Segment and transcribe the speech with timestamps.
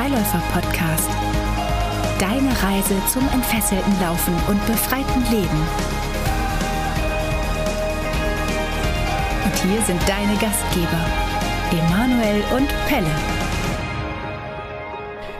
[0.00, 1.10] Freiläufer-Podcast.
[2.18, 5.60] Deine Reise zum entfesselten Laufen und befreiten Leben.
[9.44, 11.04] Und hier sind deine Gastgeber,
[11.70, 13.10] Emanuel und Pelle.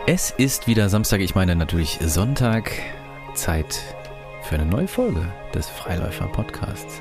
[0.06, 2.70] Es ist wieder Samstag, ich meine natürlich Sonntag.
[3.32, 3.80] Zeit
[4.42, 5.22] für eine neue Folge
[5.54, 7.00] des Freiläufer-Podcasts.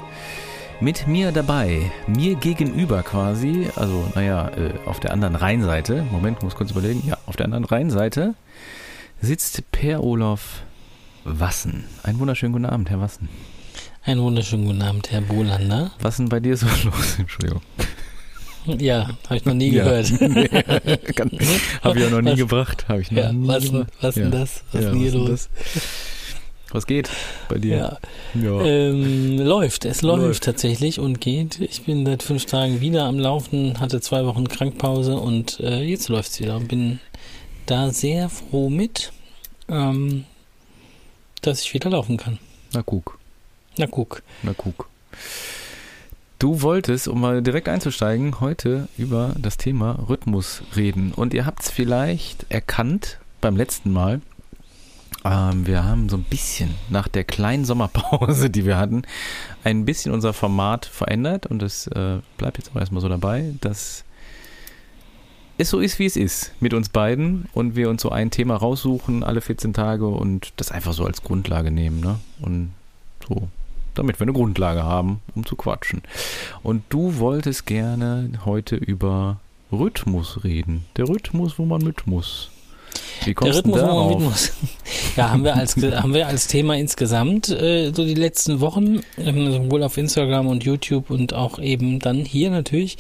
[0.82, 6.56] Mit mir dabei, mir gegenüber quasi, also naja, äh, auf der anderen Rheinseite, Moment, muss
[6.56, 8.34] kurz überlegen, ja, auf der anderen Rheinseite
[9.22, 10.64] sitzt Per Olof
[11.24, 11.86] Wassen.
[12.04, 13.30] Einen wunderschönen guten Abend, Herr Wassen.
[14.04, 15.92] Einen wunderschönen guten Abend, Herr Bolander.
[16.02, 17.20] Was ist denn bei dir so los?
[17.20, 17.62] Entschuldigung.
[18.66, 20.10] Ja, habe ich noch nie gehört.
[20.20, 20.50] Ja, nee,
[21.84, 22.86] habe ich auch noch nie Was- gebracht.
[22.88, 23.88] Habe ich noch Ja, nie was, gebracht.
[24.02, 24.22] was Ja.
[24.24, 24.64] denn das?
[24.72, 25.50] Was Ja, ist denn hier was los?
[26.72, 27.10] Was geht
[27.48, 27.98] bei dir?
[28.36, 29.86] Ja, ähm, läuft.
[29.86, 30.44] Es läuft, Läuft.
[30.44, 31.60] tatsächlich und geht.
[31.62, 36.10] Ich bin seit fünf Tagen wieder am Laufen, hatte zwei Wochen Krankpause und äh, jetzt
[36.10, 36.60] läuft's wieder.
[36.60, 37.00] Bin
[37.70, 39.12] da sehr froh mit,
[39.68, 40.26] ähm,
[41.42, 42.40] dass ich wieder laufen kann.
[42.74, 43.20] Na guck,
[43.78, 44.24] Na guck.
[44.42, 44.90] na guck.
[46.40, 51.12] Du wolltest, um mal direkt einzusteigen, heute über das Thema Rhythmus reden.
[51.14, 54.22] Und ihr habt es vielleicht erkannt beim letzten Mal.
[55.26, 59.04] Ähm, wir haben so ein bisschen nach der kleinen Sommerpause, die wir hatten,
[59.64, 61.46] ein bisschen unser Format verändert.
[61.46, 64.06] Und es äh, bleibt jetzt auch erstmal so dabei, dass
[65.60, 67.48] es so ist, wie es ist mit uns beiden.
[67.54, 71.22] Und wir uns so ein Thema raussuchen alle 14 Tage und das einfach so als
[71.22, 72.00] Grundlage nehmen.
[72.00, 72.20] Ne?
[72.42, 72.72] Und
[73.28, 73.50] so
[73.96, 76.02] damit wir eine Grundlage haben, um zu quatschen.
[76.64, 80.86] Und du wolltest gerne heute über Rhythmus reden.
[80.96, 82.50] Der Rhythmus, wo man mit muss.
[83.22, 84.52] Wie Der kommst du Rhythmus, wo man mit muss.
[85.16, 89.52] Ja, haben wir als, haben wir als Thema insgesamt äh, so die letzten Wochen, ähm,
[89.52, 92.98] sowohl auf Instagram und YouTube und auch eben dann hier natürlich,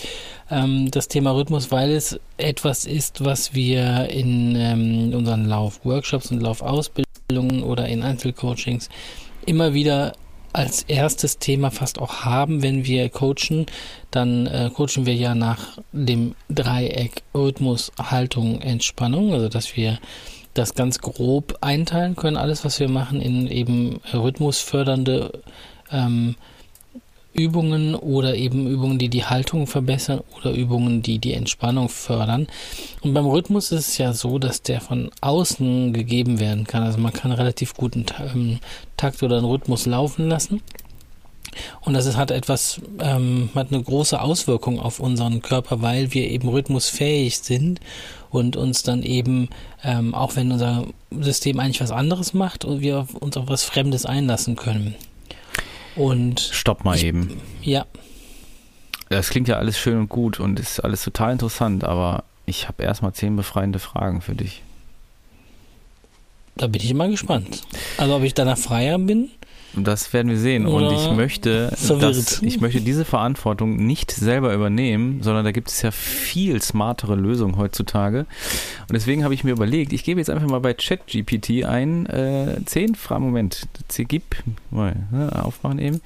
[0.52, 6.41] ähm, das Thema Rhythmus, weil es etwas ist, was wir in ähm, unseren Laufworkshops und
[6.41, 8.90] Laufausbildungen oder in Einzelcoachings
[9.45, 10.13] immer wieder
[10.54, 13.66] als erstes Thema fast auch haben, wenn wir coachen,
[14.12, 20.00] dann äh, coachen wir ja nach dem Dreieck Rhythmus, Haltung, Entspannung, also dass wir
[20.54, 25.44] das ganz grob einteilen können, alles was wir machen in eben rhythmusfördernde
[25.92, 26.36] ähm,
[27.39, 32.47] Übungen oder eben Übungen, die die Haltung verbessern oder Übungen, die die Entspannung fördern.
[33.01, 36.83] Und beim Rhythmus ist es ja so, dass der von außen gegeben werden kann.
[36.83, 38.59] Also man kann relativ guten ähm,
[38.97, 40.61] Takt oder einen Rhythmus laufen lassen.
[41.81, 46.29] Und das ist, hat etwas, ähm, hat eine große Auswirkung auf unseren Körper, weil wir
[46.29, 47.79] eben rhythmusfähig sind
[48.29, 49.50] und uns dann eben,
[49.83, 50.85] ähm, auch wenn unser
[51.19, 54.95] System eigentlich was anderes macht, und wir uns auf was Fremdes einlassen können.
[56.00, 57.40] Und Stopp mal Ich- eben.
[57.62, 57.86] ja,
[59.10, 62.84] Das klingt ja alles schön und gut und ist alles total interessant, aber ich habe
[62.84, 64.62] erstmal zehn befreiende Fragen für dich.
[66.56, 67.62] da bin ich mal gespannt.
[67.98, 69.30] Also ob ich danach freier bin?
[69.79, 70.66] Und Das werden wir sehen.
[70.66, 75.69] Und Oder ich möchte, dass, ich möchte diese Verantwortung nicht selber übernehmen, sondern da gibt
[75.69, 78.25] es ja viel smartere Lösungen heutzutage.
[78.81, 82.57] Und deswegen habe ich mir überlegt, ich gebe jetzt einfach mal bei ChatGPT ein, äh,
[82.66, 84.23] zehn Fragen, Moment, gib,
[84.69, 86.01] mal, ne, aufmachen eben.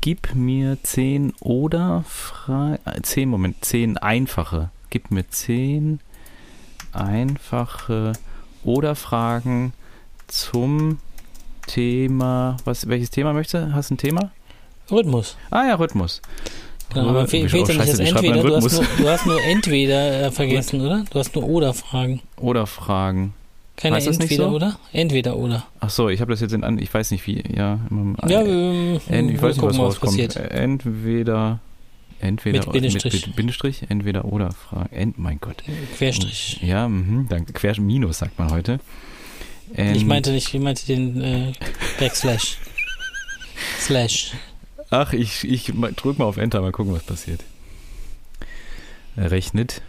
[0.00, 4.70] Gib mir zehn oder Fragen, zehn, Moment, zehn einfache.
[4.90, 6.00] Gib mir zehn
[6.92, 8.14] einfache
[8.64, 9.72] oder Fragen
[10.26, 10.98] zum
[11.74, 13.72] Thema, was, welches Thema möchtest du?
[13.72, 14.30] Hast du ein Thema?
[14.90, 15.36] Rhythmus.
[15.50, 16.20] Ah ja, Rhythmus.
[16.92, 18.42] Genau, aber fe- fehlt ja nicht das Entweder.
[18.42, 21.04] Du hast, nur, du hast nur entweder äh, vergessen, oder?
[21.10, 22.20] Du hast nur oder Fragen.
[22.38, 23.32] Oder Fragen.
[23.76, 24.56] Keine Heißt entweder so?
[24.56, 24.78] oder?
[24.92, 25.64] Entweder oder.
[25.78, 27.78] Ach so, ich habe das jetzt in an, ich weiß nicht wie, ja.
[27.90, 30.12] im- Ja, äh, ich weiß nicht, was rauskommt.
[30.12, 30.36] passiert.
[30.36, 31.60] Entweder,
[32.20, 33.26] entweder Mit Bindestrich.
[33.28, 34.92] Mit, Bindestrich, entweder oder Fragen.
[34.94, 35.62] Ent, mein Gott.
[35.96, 36.60] Querstrich.
[36.62, 37.52] Ja, mhm, danke.
[37.52, 38.80] Quer Minus sagt man heute.
[39.74, 41.52] Ent- Ich meinte nicht, ich meinte den äh,
[41.98, 42.58] Backslash.
[43.80, 44.32] Slash.
[44.90, 47.42] Ach, ich, ich mal- drück mal auf Enter, mal gucken, was passiert.
[49.16, 49.82] Er Rechnet.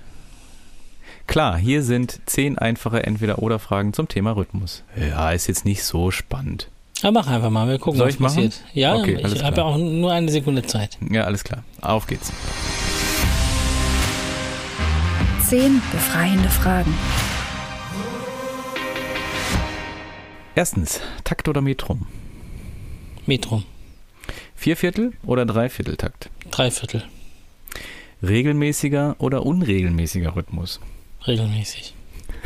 [1.28, 4.84] Klar, hier sind zehn einfache Entweder-Oder-Fragen zum Thema Rhythmus.
[4.98, 6.68] Ja, ist jetzt nicht so spannend.
[7.04, 8.36] Aber mach einfach mal, wir gucken, Soll was ich machen?
[8.36, 8.62] passiert.
[8.74, 10.98] Ja, Okay, ich habe ja auch nur eine Sekunde Zeit.
[11.10, 11.64] Ja, alles klar.
[11.82, 12.32] Auf geht's.
[15.48, 16.94] Zehn befreiende Fragen.
[20.56, 22.06] Erstens, Takt oder Metrum?
[23.26, 23.64] Metrum.
[24.56, 26.30] Vierviertel oder Dreivierteltakt?
[26.52, 27.04] Dreiviertel.
[28.22, 30.80] Regelmäßiger oder unregelmäßiger Rhythmus?
[31.26, 31.94] Regelmäßig.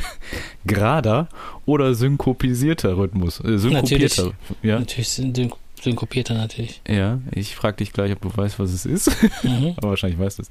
[0.65, 1.27] Gerader
[1.65, 3.39] oder synkopisierter Rhythmus?
[3.43, 4.31] Äh, synkopierter.
[4.61, 6.81] Ja, Natürlich syn syn- synkopierter natürlich.
[6.87, 7.19] ja.
[7.31, 9.11] Ich frage dich gleich, ob du weißt, was es ist.
[9.43, 9.73] Mhm.
[9.77, 10.49] Aber wahrscheinlich weißt du es.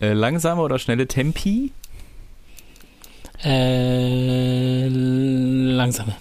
[0.00, 1.72] Äh, langsame oder schnelle Tempi?
[3.42, 6.14] Äh, langsame.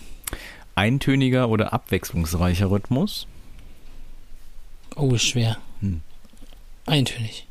[0.77, 3.25] Eintöniger oder abwechslungsreicher Rhythmus?
[4.95, 5.57] Oh, ist schwer.
[5.81, 6.01] Hm.
[6.85, 7.47] Eintönig.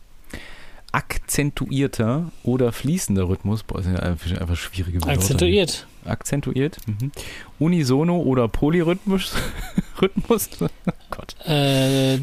[0.93, 3.65] Akzentuierter oder fließender Rhythmus?
[3.65, 5.19] Boah, sind einfach, einfach schwierige Bedeutungen.
[5.19, 5.87] Akzentuiert.
[6.05, 6.79] Akzentuiert.
[6.87, 7.11] Mhm.
[7.59, 9.35] Unisono oder Polyrhythmus?
[10.01, 10.49] Rhythmus?
[10.61, 10.69] oh
[11.11, 11.35] Gott.
[11.45, 12.19] Äh,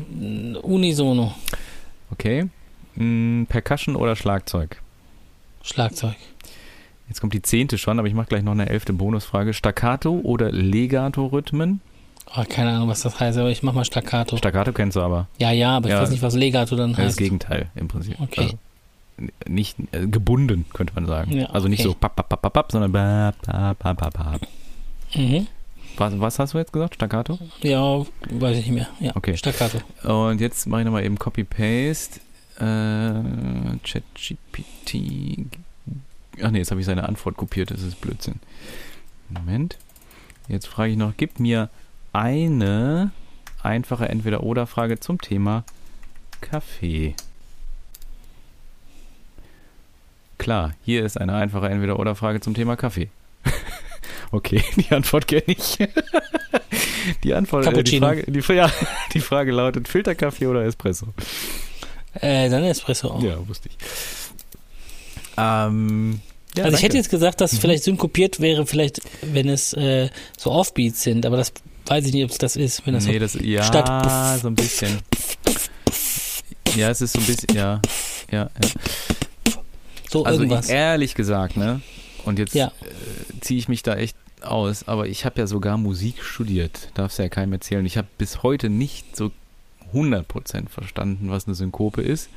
[0.62, 1.36] unisono.
[2.12, 2.46] Okay.
[2.96, 4.82] Mm, Percussion oder Schlagzeug?
[5.64, 6.16] Schlagzeug.
[7.14, 9.54] Jetzt kommt die zehnte schon, aber ich mache gleich noch eine elfte Bonusfrage.
[9.54, 11.80] Staccato oder Legato-Rhythmen?
[12.36, 14.36] Oh, keine Ahnung, was das heißt, aber ich mach mal Staccato.
[14.36, 15.28] Staccato kennst du aber.
[15.38, 16.02] ja, ja, aber ich Ja.
[16.02, 17.18] weiß nicht, was Legato dann ist das heißt.
[17.20, 18.20] Gegenteil im Prinzip.
[18.20, 18.42] Okay.
[18.42, 18.58] Also,
[19.48, 21.34] nicht äh, gebunden, könnte man sagen.
[21.38, 21.90] Ja, Also nicht okay.
[21.90, 24.48] so pap, pap, pap, pap, pap, sondern bap, bap, bap, bap, bap.
[25.14, 25.46] Mhm.
[25.98, 26.96] Was, was hast du jetzt gesagt?
[26.96, 27.38] Staccato?
[27.62, 28.00] Ja,
[28.32, 28.88] weiß ich nicht mehr.
[29.00, 29.38] Ja, Okay.
[29.38, 29.78] Staccato.
[30.02, 32.20] Und jetzt mache ich nochmal eben Copy-Paste.
[32.60, 33.14] Äh,
[33.84, 35.46] ChatGPT.
[36.42, 37.72] Ach nee, jetzt habe ich seine Antwort kopiert.
[37.72, 38.40] Das ist Blödsinn.
[39.30, 39.78] Moment.
[40.48, 41.70] Jetzt frage ich noch, gib mir
[42.12, 43.12] eine
[43.62, 45.64] einfache Entweder-Oder-Frage zum Thema
[46.42, 47.16] Kaffee.
[50.38, 53.10] Klar, hier ist eine einfache Entweder-Oder-Frage zum Thema Kaffee.
[54.32, 55.78] okay, die Antwort kenne ich.
[57.24, 58.00] die Antwort, äh, die.
[58.00, 58.70] Frage, die, ja,
[59.14, 61.08] die Frage lautet Filterkaffee oder Espresso?
[62.16, 63.24] Äh, dann Espresso auch.
[63.24, 63.78] Ja, wusste ich.
[65.38, 66.20] Ähm,
[66.56, 66.98] ja, also ich hätte danke.
[66.98, 67.62] jetzt gesagt, dass es Mhm.
[67.62, 71.52] vielleicht synkopiert wäre, vielleicht, wenn es äh, so Offbeats sind, aber das
[71.88, 72.86] weiß ich nicht, ob es das ist.
[72.86, 75.00] Wenn das nee, so, das, ja, statt- so ein bisschen.
[76.76, 77.82] Ja, es ist so ein bisschen, ja,
[78.32, 78.70] ja, ja.
[80.10, 80.68] so Also irgendwas.
[80.68, 81.82] ich, ehrlich gesagt, ne,
[82.26, 82.68] und jetzt Ja.
[82.68, 87.18] äh, ziehe ich mich da echt aus, aber ich habe ja sogar Musik studiert, darf's
[87.18, 87.86] ja keinem erzählen.
[87.86, 89.32] Ich habe bis heute nicht so
[89.94, 92.30] 100% verstanden, was eine Synkope ist.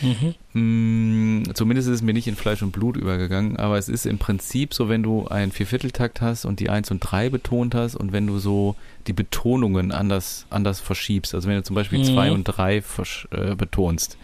[0.00, 0.34] Mhm.
[0.60, 4.18] Mm, zumindest ist es mir nicht in Fleisch und Blut übergegangen, aber es ist im
[4.18, 8.12] Prinzip so, wenn du einen Viervierteltakt hast und die 1 und 3 betont hast und
[8.12, 8.74] wenn du so
[9.06, 11.34] die Betonungen anders, anders verschiebst.
[11.34, 12.04] Also wenn du zum Beispiel Mhm.
[12.04, 14.16] 2 und 3 versch- äh, betonst,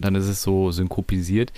[0.00, 1.52] dann ist es so synkopisiert.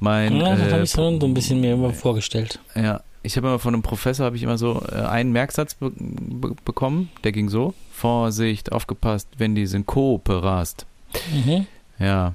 [0.00, 2.58] Mein, Ja, das äh, habe ich so ein bisschen mir immer vorgestellt.
[2.74, 5.90] ja, ich habe immer von einem Professor habe ich immer so äh, einen Merksatz be
[5.96, 10.86] be bekommen, der ging so: Vorsicht, aufgepasst, wenn die Synkope rast.
[11.32, 11.66] Mhm.
[11.98, 12.34] Ja,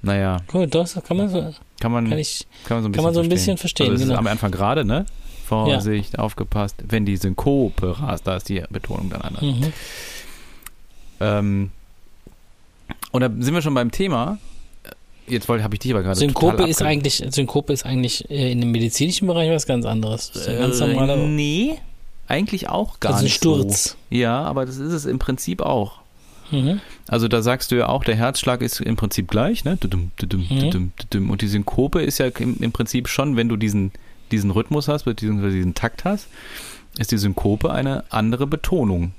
[0.00, 3.02] naja, Gut, das kann man so, kann man kann ich, kann man so ein bisschen,
[3.12, 3.28] so ein verstehen.
[3.30, 4.18] bisschen verstehen, Also genau.
[4.18, 5.06] am Anfang gerade, ne?
[5.44, 9.42] Vorsicht, aufgepasst, wenn die Synkope rast, da ist die Betonung dann anders.
[9.42, 9.72] Mhm.
[11.20, 11.70] Ähm,
[13.10, 14.38] und da sind wir schon beim Thema.
[15.32, 18.60] Jetzt wollte, habe ich dich aber gerade Synkope ist eigentlich, Synkope ist eigentlich äh, in
[18.60, 20.30] dem medizinischen Bereich was ganz anderes.
[20.32, 21.78] Das ist ein ganz Äh, normaler, nee,
[22.28, 23.84] eigentlich auch gar also ein nicht Sturz.
[23.90, 24.16] so.
[24.16, 26.00] Ja, aber das ist es im Prinzip auch.
[26.50, 26.80] Mhm.
[27.08, 29.78] Also da sagst du ja auch, der Herzschlag ist im Prinzip gleich, ne?
[29.82, 31.30] Mhm.
[31.30, 33.90] Und die Synkope ist ja im, im Prinzip schon, wenn du diesen,
[34.30, 36.28] diesen Rhythmus hast, beziehungsweise diesen Takt hast,
[36.98, 39.12] ist die Synkope eine andere Betonung.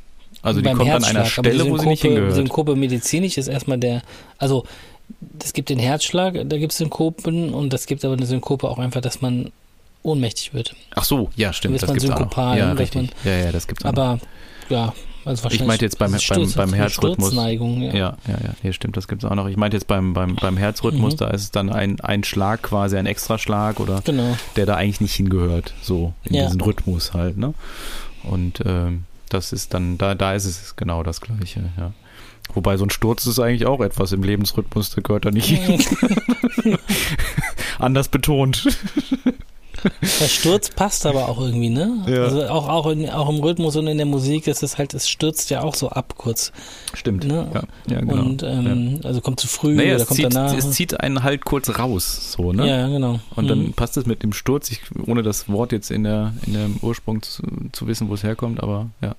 [0.43, 2.35] Also die Beim kommt an einer Herzschlag, aber die Stelle, wo sie nicht Synkope- hingehört.
[2.35, 4.01] Synkope medizinisch ist erstmal der,
[4.37, 4.65] also
[5.43, 8.79] es gibt den Herzschlag, da gibt es Synkopen und es gibt aber eine Synkope auch
[8.79, 9.51] einfach, dass man
[10.03, 10.75] ohnmächtig wird.
[10.95, 12.55] Ach so, ja, stimmt, das man gibt's auch noch.
[12.55, 13.09] Ja, richtig.
[13.23, 13.97] Ja, ja, das gibt's auch noch.
[14.03, 14.19] Aber
[14.69, 14.93] ja,
[15.25, 15.61] also wahrscheinlich.
[15.61, 17.27] Ich meinte jetzt beim- das beim- Sturz- beim Herzrhythmus.
[17.31, 17.93] Sturzneigung, ja.
[17.93, 19.47] Ja, ja, ja, nee, stimmt, das gibt's auch noch.
[19.47, 21.17] Ich meinte jetzt beim, beim, beim Herzrhythmus, Mhm.
[21.17, 24.35] da ist es dann ein, ein Schlag quasi, ein Extraschlag oder Genau.
[24.57, 26.45] der da eigentlich nicht hingehört, so in Ja.
[26.45, 27.53] diesen Rhythmus halt, ne?
[28.23, 31.91] Und ähm, das ist dann, da, da ist es genau das Gleiche, ja.
[32.53, 35.83] Wobei so ein Sturz ist eigentlich auch etwas im Lebensrhythmus, der gehört da nicht hin.
[37.79, 38.67] Anders betont.
[40.01, 42.05] Der Sturz passt aber auch irgendwie, ne?
[42.07, 42.23] Ja.
[42.23, 45.09] Also auch, auch, in, auch im Rhythmus und in der Musik ist es halt, es
[45.09, 46.53] stürzt ja auch so ab kurz.
[46.93, 47.25] Stimmt.
[47.25, 47.49] Ne?
[47.53, 48.13] Ja, ja, genau.
[48.13, 50.53] Und ähm, also kommt zu früh naja, oder es kommt zieht, danach.
[50.53, 52.69] es zieht einen halt kurz raus, so, ne?
[52.69, 53.19] Ja, genau.
[53.35, 53.73] Und dann Mhm.
[53.73, 57.21] passt es mit dem Sturz, ich, ohne das Wort jetzt in der in dem Ursprung
[57.21, 59.15] zu, zu wissen, wo es herkommt, aber ja,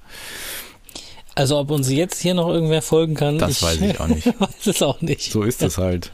[1.35, 4.27] Also ob uns jetzt hier noch irgendwer folgen kann, das weiß ich auch nicht.
[4.41, 5.33] weiß es auch nicht.
[5.33, 6.13] So ist es halt.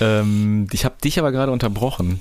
[0.00, 2.20] Ähm, ich habe dich aber gerade unterbrochen.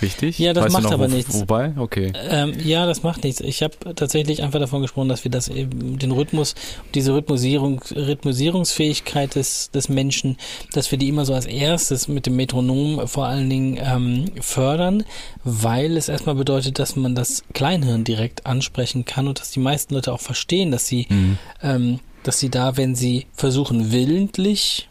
[0.00, 0.38] Richtig?
[0.38, 1.34] Ja, das weißt macht noch, aber wo, nichts.
[1.40, 1.72] Wobei?
[1.76, 2.12] Okay.
[2.30, 3.40] Ähm, ja, das macht nichts.
[3.40, 6.54] Ich habe tatsächlich einfach davon gesprochen, dass wir das eben, den Rhythmus,
[6.94, 10.36] diese Rhythmusierung, Rhythmusierungsfähigkeit des, des Menschen,
[10.72, 15.04] dass wir die immer so als erstes mit dem Metronom vor allen Dingen ähm, fördern,
[15.44, 19.94] weil es erstmal bedeutet, dass man das Kleinhirn direkt ansprechen kann und dass die meisten
[19.94, 21.38] Leute auch verstehen, dass sie, Mhm.
[21.62, 24.87] ähm, dass sie da, wenn sie versuchen, willentlich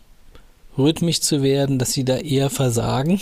[0.78, 3.20] rhythmisch zu werden, dass sie da eher versagen.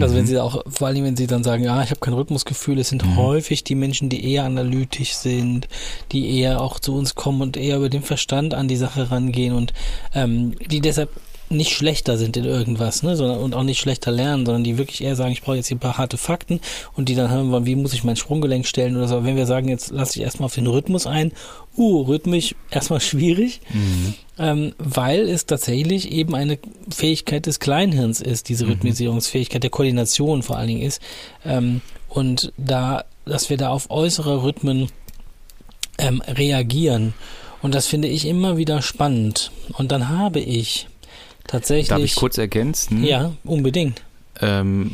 [0.00, 0.18] Also Mhm.
[0.18, 2.78] wenn sie da auch, vor allem wenn sie dann sagen, ja, ich habe kein Rhythmusgefühl,
[2.78, 3.16] es sind Mhm.
[3.16, 5.66] häufig die Menschen, die eher analytisch sind,
[6.12, 9.54] die eher auch zu uns kommen und eher über den Verstand an die Sache rangehen
[9.54, 9.72] und
[10.14, 11.10] ähm, die deshalb
[11.50, 15.02] nicht schlechter sind in irgendwas, ne, sondern und auch nicht schlechter lernen, sondern die wirklich
[15.02, 16.60] eher sagen, ich brauche jetzt hier ein paar harte Fakten
[16.94, 19.24] und die dann hören wollen, wie muss ich mein Sprunggelenk stellen oder so.
[19.24, 21.32] Wenn wir sagen, jetzt lasse ich erstmal auf den Rhythmus ein,
[21.76, 24.14] uh, rhythmisch erstmal schwierig, mhm.
[24.38, 26.58] ähm, weil es tatsächlich eben eine
[26.94, 28.72] Fähigkeit des Kleinhirns ist, diese mhm.
[28.72, 31.00] Rhythmisierungsfähigkeit der Koordination vor allen Dingen ist.
[31.44, 34.88] Ähm, und da, dass wir da auf äußere Rhythmen
[35.98, 37.14] ähm, reagieren.
[37.60, 39.50] Und das finde ich immer wieder spannend.
[39.76, 40.86] Und dann habe ich
[41.48, 41.88] tatsächlich.
[41.88, 43.02] Darf ich kurz ergänzen?
[43.02, 44.02] Ja, unbedingt.
[44.40, 44.92] Ähm,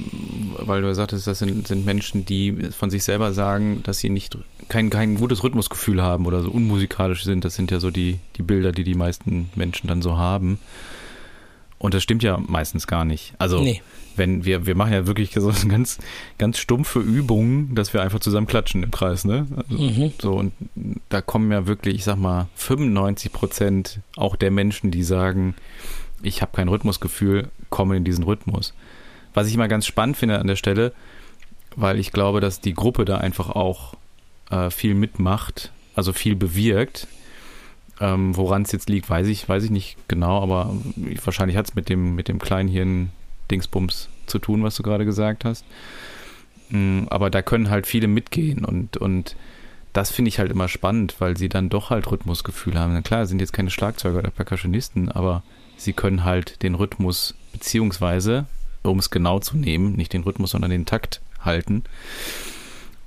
[0.57, 4.39] weil du sagtest, das sind, sind Menschen, die von sich selber sagen, dass sie nicht
[4.69, 7.45] kein, kein gutes Rhythmusgefühl haben oder so unmusikalisch sind.
[7.45, 10.59] Das sind ja so die, die Bilder, die die meisten Menschen dann so haben.
[11.79, 13.35] Und das stimmt ja meistens gar nicht.
[13.37, 13.83] Also nee.
[14.17, 15.99] wenn wir, wir machen ja wirklich so ganz,
[16.39, 19.47] ganz stumpfe Übungen, dass wir einfach zusammen klatschen im Kreis, ne?
[19.55, 20.13] Also, mhm.
[20.19, 20.53] So, und
[21.11, 25.55] da kommen ja wirklich, ich sag mal, 95 Prozent auch der Menschen, die sagen,
[26.25, 28.75] ich habe kein Rhythmusgefühl, kommen in diesen Rhythmus.
[29.33, 30.93] Was ich immer ganz spannend finde an der Stelle,
[31.77, 33.95] weil ich glaube, dass die Gruppe da einfach auch
[34.51, 37.07] äh, viel mitmacht, also viel bewirkt.
[38.01, 40.75] Ähm, Woran es jetzt liegt, weiß ich, weiß ich nicht genau, aber
[41.25, 43.11] wahrscheinlich hat es mit dem, mit dem Kleinhirn
[43.51, 45.65] Dingsbums zu tun, was du gerade gesagt hast.
[46.71, 49.37] Mhm, aber da können halt viele mitgehen und, und
[49.93, 52.95] das finde ich halt immer spannend, weil sie dann doch halt Rhythmusgefühl haben.
[52.95, 55.45] Na klar, sind jetzt keine Schlagzeuger oder Percussionisten, aber
[55.77, 58.47] sie können halt den Rhythmus, beziehungsweise,
[58.83, 61.85] um es genau zu nehmen, nicht den Rhythmus, sondern den Takt halten.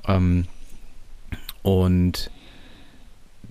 [0.07, 0.45] Ähm,
[1.63, 2.31] und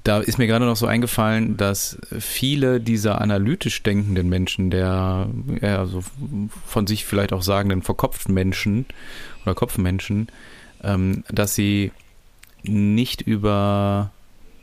[0.04, 5.28] da ist mir gerade noch so eingefallen, dass viele dieser analytisch denkenden Menschen, der
[5.61, 6.02] ja, so
[6.64, 8.87] von sich vielleicht auch sagenden verkopften Menschen
[9.44, 10.28] oder Kopfmenschen,
[10.82, 11.90] ähm, dass sie
[12.62, 14.12] nicht über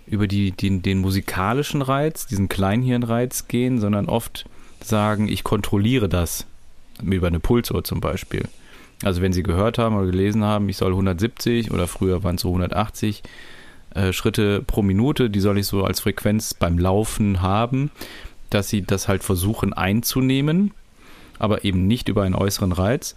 [0.06, 4.46] über die, den, den musikalischen Reiz, diesen Kleinhirnreiz gehen, sondern oft
[4.82, 6.46] sagen, ich kontrolliere das.
[7.02, 8.44] Über eine Pulsuhr zum Beispiel.
[9.04, 12.42] Also wenn Sie gehört haben oder gelesen haben, ich soll 170 oder früher waren es
[12.42, 13.24] so 180
[13.96, 17.92] äh, Schritte pro Minute, die soll ich so als Frequenz beim Laufen haben,
[18.50, 20.72] dass Sie das halt versuchen einzunehmen,
[21.40, 23.16] aber eben nicht über einen äußeren Reiz,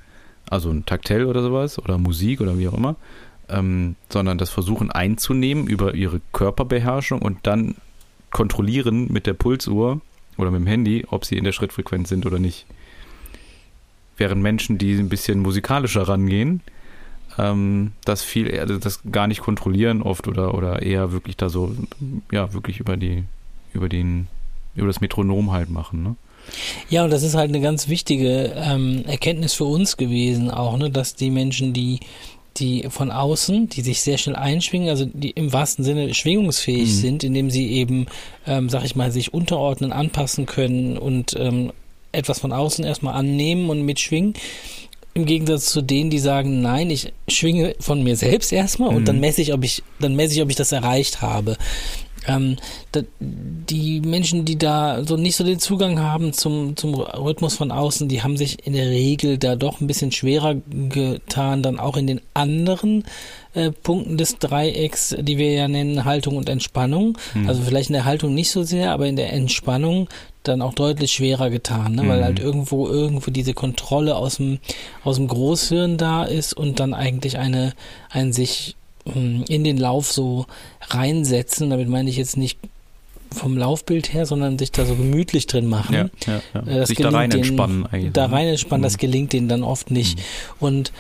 [0.49, 2.97] also ein Taktell oder sowas oder Musik oder wie auch immer,
[3.49, 7.77] ähm, sondern das versuchen einzunehmen über ihre Körperbeherrschung und dann
[8.31, 10.01] kontrollieren mit der Pulsuhr
[10.37, 12.67] oder mit dem Handy, ob sie in der Schrittfrequenz sind oder nicht.
[14.17, 16.63] Während Menschen, die ein bisschen musikalischer rangehen,
[17.39, 21.75] ähm, das viel eher, das gar nicht kontrollieren oft oder, oder eher wirklich da so,
[22.33, 23.25] ja, wirklich über die,
[23.73, 24.29] über den,
[24.75, 26.17] über das Metronom halt machen, ne?
[26.89, 30.91] Ja, und das ist halt eine ganz wichtige ähm, Erkenntnis für uns gewesen, auch, ne,
[30.91, 31.99] dass die Menschen, die
[32.59, 36.95] die von außen, die sich sehr schnell einschwingen, also die im wahrsten Sinne schwingungsfähig mhm.
[36.95, 38.07] sind, indem sie eben,
[38.47, 41.73] ähm, sag ich mal, sich unterordnen, anpassen können und ähm,
[42.13, 44.35] etwas von außen erstmal annehmen und mitschwingen.
[45.15, 48.97] Im Gegensatz zu denen, die sagen, nein, ich schwinge von mir selbst erstmal mhm.
[48.97, 51.57] und dann messe ich, ob ich, dann messe ich, ob ich das erreicht habe.
[52.27, 52.57] Ähm,
[52.93, 57.71] da, die Menschen, die da so nicht so den Zugang haben zum, zum Rhythmus von
[57.71, 60.57] außen, die haben sich in der Regel da doch ein bisschen schwerer
[60.89, 63.05] getan, dann auch in den anderen
[63.55, 67.17] äh, Punkten des Dreiecks, die wir ja nennen Haltung und Entspannung.
[67.35, 67.49] Mhm.
[67.49, 70.09] Also vielleicht in der Haltung nicht so sehr, aber in der Entspannung
[70.43, 72.07] dann auch deutlich schwerer getan, ne?
[72.07, 72.25] weil mhm.
[72.25, 74.59] halt irgendwo irgendwo diese Kontrolle aus dem
[75.03, 77.73] aus dem Großhirn da ist und dann eigentlich eine
[78.11, 78.77] ein sich
[79.15, 80.47] in den Lauf so
[80.89, 81.71] reinsetzen.
[81.71, 82.59] Damit meine ich jetzt nicht
[83.33, 85.95] vom Laufbild her, sondern sich da so gemütlich drin machen.
[85.95, 86.61] Ja, ja, ja.
[86.61, 88.13] Äh, das sich da rein entspannen eigentlich.
[88.13, 88.35] Da ne?
[88.35, 88.87] rein entspannen, mhm.
[88.87, 90.19] das gelingt denen dann oft nicht.
[90.19, 90.23] Mhm.
[90.61, 90.93] Und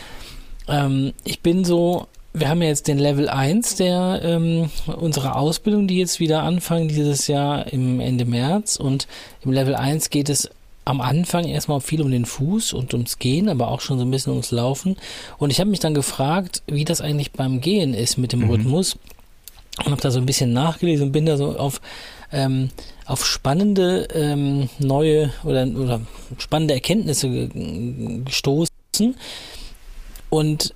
[0.68, 5.86] ähm, ich bin so, wir haben ja jetzt den Level 1 der ähm, unserer Ausbildung,
[5.86, 8.76] die jetzt wieder anfangen dieses Jahr im Ende März.
[8.76, 9.06] Und
[9.42, 10.50] im Level 1 geht es
[10.86, 14.10] am Anfang erstmal viel um den Fuß und ums Gehen, aber auch schon so ein
[14.10, 14.96] bisschen ums Laufen.
[15.36, 18.50] Und ich habe mich dann gefragt, wie das eigentlich beim Gehen ist mit dem mhm.
[18.50, 18.96] Rhythmus.
[19.84, 21.80] Und habe da so ein bisschen nachgelesen und bin da so auf,
[22.32, 22.70] ähm,
[23.04, 26.00] auf spannende ähm, neue oder, oder
[26.38, 27.48] spannende Erkenntnisse
[28.24, 28.70] gestoßen.
[30.30, 30.72] Und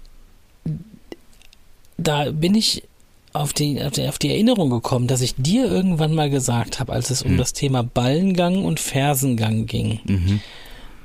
[1.96, 2.82] da bin ich
[3.32, 6.92] auf die, auf die, auf die Erinnerung gekommen, dass ich dir irgendwann mal gesagt habe,
[6.92, 7.38] als es um mhm.
[7.38, 10.00] das Thema Ballengang und Fersengang ging.
[10.04, 10.40] Mhm.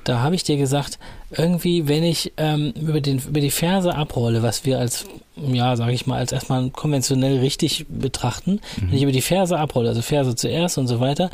[0.04, 1.00] Da habe ich dir gesagt,
[1.32, 5.06] irgendwie, wenn ich ähm, über, den, über die Ferse abrolle, was wir als,
[5.36, 8.90] ja, sage ich mal, als erstmal konventionell richtig betrachten, mhm.
[8.90, 11.32] wenn ich über die Ferse abrolle, also Ferse zuerst und so weiter,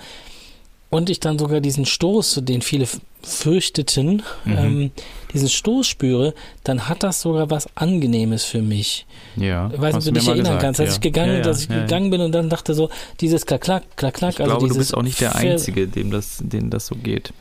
[0.92, 2.86] und ich dann sogar diesen Stoß, den viele
[3.24, 4.58] fürchteten, mhm.
[4.58, 4.92] ähm,
[5.34, 6.34] diesen Stoß spüre,
[6.64, 9.08] dann hat das sogar was Angenehmes für mich.
[9.38, 9.72] Ja.
[9.74, 10.96] Ich weiß nicht, ob du dich erinnern gesagt, kannst, als ja.
[10.96, 12.90] ich gegangen, ja, ja, dass ich gegangen bin und dann dachte so,
[13.22, 14.34] dieses klack, klack, klack, klack.
[14.34, 17.34] Ich also glaube, du bist auch nicht der Einzige, dem das, dem das so geht.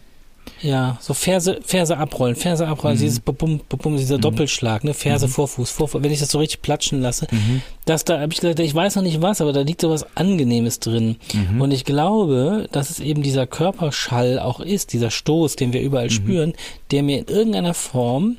[0.63, 3.01] Ja, so Ferse, Ferse abrollen, Ferse abrollen, Mhm.
[3.01, 4.21] dieses bum, bum, dieser Mhm.
[4.23, 5.31] Doppelschlag, ne, Ferse, Mhm.
[5.31, 7.63] Vorfuß, Vorfuß, wenn ich das so richtig platschen lasse, Mhm.
[7.87, 10.05] das da habe ich gesagt, ich weiß noch nicht was, aber da liegt so was
[10.17, 11.17] Angenehmes drin.
[11.33, 11.61] Mhm.
[11.63, 16.07] Und ich glaube, dass es eben dieser Körperschall auch ist, dieser Stoß, den wir überall
[16.07, 16.11] Mhm.
[16.11, 16.53] spüren,
[16.91, 18.37] der mir in irgendeiner Form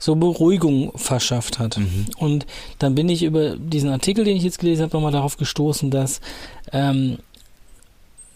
[0.00, 1.76] so Beruhigung verschafft hat.
[1.76, 2.06] Mhm.
[2.18, 2.46] Und
[2.78, 6.20] dann bin ich über diesen Artikel, den ich jetzt gelesen habe, nochmal darauf gestoßen, dass
[6.72, 7.18] ähm,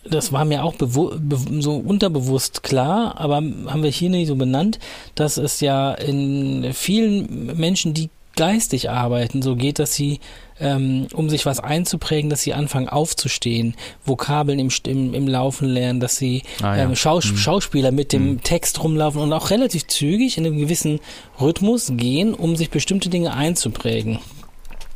[0.05, 4.79] das war mir auch so unterbewusst klar, aber haben wir hier nicht so benannt,
[5.15, 10.19] dass es ja in vielen Menschen, die geistig arbeiten, so geht, dass sie,
[10.59, 13.75] ähm, um sich was einzuprägen, dass sie anfangen aufzustehen,
[14.07, 16.85] Vokabeln im, im, im Laufen lernen, dass sie Ah, ja.
[16.85, 17.37] ähm, Schaus Mhm.
[17.37, 18.43] Schauspieler mit dem Mhm.
[18.43, 20.99] Text rumlaufen und auch relativ zügig in einem gewissen
[21.41, 24.19] Rhythmus gehen, um sich bestimmte Dinge einzuprägen.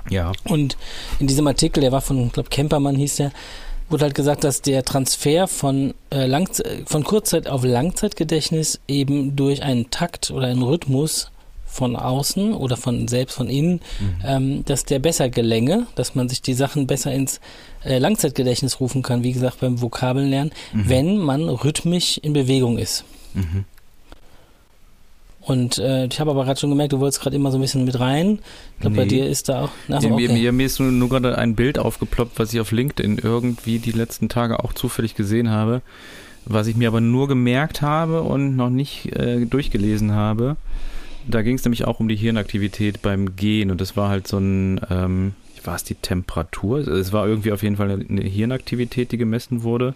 [0.08, 0.32] Ja.
[0.44, 0.78] Und
[1.20, 3.32] in diesem Artikel, der war von, ich glaube, Kempermann hieß der,
[3.88, 9.62] wurde halt gesagt, dass der Transfer von, äh, Langze von Kurzzeit auf Langzeitgedächtnis eben durch
[9.62, 11.30] einen Takt oder einen Rhythmus
[11.66, 14.16] von außen oder von selbst von innen, Mhm.
[14.24, 17.40] ähm, dass der besser gelänge, dass man sich die Sachen besser ins
[17.84, 20.88] äh, Langzeitgedächtnis rufen kann, wie gesagt beim Vokabeln lernen, Mhm.
[20.88, 23.04] wenn man rhythmisch in Bewegung ist.
[23.34, 23.64] Mhm.
[25.46, 27.84] Und äh, ich habe aber gerade schon gemerkt, du wolltest gerade immer so ein bisschen
[27.84, 28.40] mit rein.
[28.74, 29.10] Ich glaube, bei Nee.
[29.10, 29.70] dir ist da auch.
[29.88, 30.32] Ach so, mir, okay.
[30.32, 33.92] mir, mir ist nur, nur gerade ein Bild aufgeploppt, was ich auf LinkedIn irgendwie die
[33.92, 35.82] letzten Tage auch zufällig gesehen habe,
[36.46, 40.56] was ich mir aber nur gemerkt habe und noch nicht äh, durchgelesen habe.
[41.28, 44.38] Da ging es nämlich auch um die Hirnaktivität beim Gehen und das war halt so
[44.38, 45.34] ein, ähm,
[45.64, 46.78] war es die Temperatur?
[46.88, 49.94] Es war irgendwie auf jeden Fall eine, eine Hirnaktivität, die gemessen wurde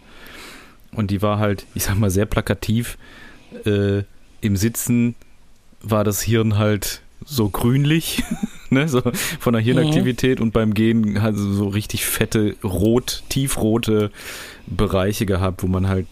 [0.93, 2.99] und die war halt, ich sag mal, sehr plakativ.
[3.65, 4.03] Äh,
[4.43, 5.17] Im Sitzen
[5.83, 8.23] war das Hirn halt so grünlich,
[8.71, 9.03] ne, so
[9.39, 14.11] von der Hirnaktivität und beim Gehen halt so richtig fette, rot, tiefrote
[14.67, 16.07] Bereiche gehabt, wo man halt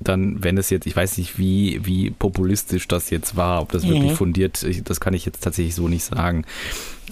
[0.00, 3.88] dann, wenn es jetzt, ich weiß nicht, wie, wie populistisch das jetzt war, ob das
[3.88, 4.16] wirklich Mhm.
[4.16, 6.44] fundiert, ich, das kann ich jetzt tatsächlich so nicht sagen.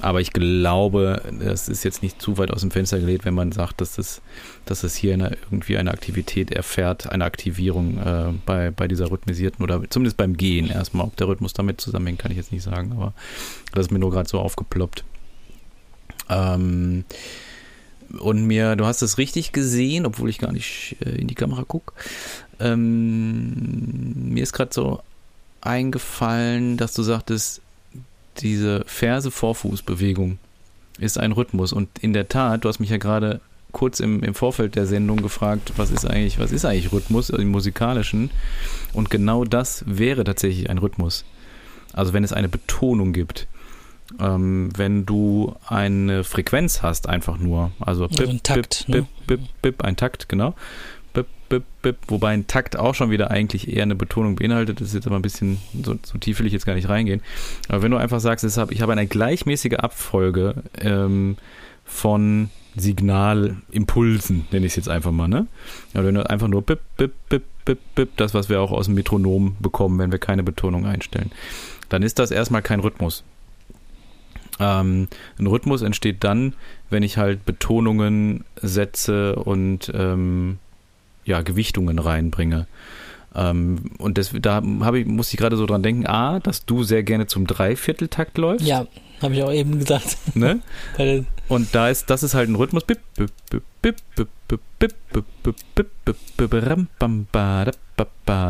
[0.00, 3.52] Aber ich glaube, das ist jetzt nicht zu weit aus dem Fenster gelegt, wenn man
[3.52, 4.20] sagt, dass das,
[4.64, 9.62] dass das hier eine, irgendwie eine Aktivität erfährt, eine Aktivierung äh, bei, bei dieser rhythmisierten
[9.62, 11.06] oder zumindest beim Gehen erstmal.
[11.06, 13.12] Ob der Rhythmus damit zusammenhängt, kann ich jetzt nicht sagen, aber
[13.72, 15.04] das ist mir nur gerade so aufgeploppt.
[16.28, 17.04] Ähm,
[18.18, 21.64] und mir, du hast es richtig gesehen, obwohl ich gar nicht äh, in die Kamera
[21.64, 21.94] gucke.
[22.60, 25.00] Ähm, mir ist gerade so
[25.60, 27.62] eingefallen, dass du sagtest,
[28.38, 30.38] diese Ferse-Vorfußbewegung
[30.98, 31.72] ist ein Rhythmus.
[31.72, 33.40] Und in der Tat, du hast mich ja gerade
[33.72, 37.48] kurz im, im Vorfeld der Sendung gefragt, was ist eigentlich, was ist eigentlich Rhythmus im
[37.48, 38.30] musikalischen?
[38.92, 41.24] Und genau das wäre tatsächlich ein Rhythmus.
[41.92, 43.48] Also wenn es eine Betonung gibt.
[44.20, 47.72] Ähm, wenn du eine Frequenz hast, einfach nur.
[47.80, 49.06] Also Also ein Takt, bip, ne?
[49.26, 50.54] bip, bip, bip, ein Takt, genau.
[51.14, 54.80] Bip, bip, bip, wobei ein Takt auch schon wieder eigentlich eher eine Betonung beinhaltet.
[54.80, 57.22] Das ist jetzt aber ein bisschen, so, so tief will ich jetzt gar nicht reingehen.
[57.68, 61.36] Aber wenn du einfach sagst, ich habe ich habe eine gleichmäßige Abfolge ähm,
[61.84, 65.46] von Signalimpulsen, nenne ich es jetzt einfach mal, ne?
[65.94, 68.86] Aber wenn du einfach nur bip, bip, bip, bip, bip, das, was wir auch aus
[68.86, 71.30] dem Metronom bekommen, wenn wir keine Betonung einstellen,
[71.88, 73.24] dann ist das erstmal kein Rhythmus.
[74.58, 75.08] Ähm,
[75.38, 76.54] ein Rhythmus entsteht dann,
[76.90, 80.58] wenn ich halt Betonungen setze und ähm,
[81.24, 82.66] ja, Gewichtungen reinbringe.
[83.34, 84.62] Ähm, und das, da
[84.94, 88.66] ich, muss ich gerade so dran denken, A, dass du sehr gerne zum Dreivierteltakt läufst.
[88.66, 88.86] Ja,
[89.22, 90.16] habe ich auch eben gesagt.
[90.34, 90.60] Ne?
[91.48, 92.84] Und da ist, das ist halt ein Rhythmus.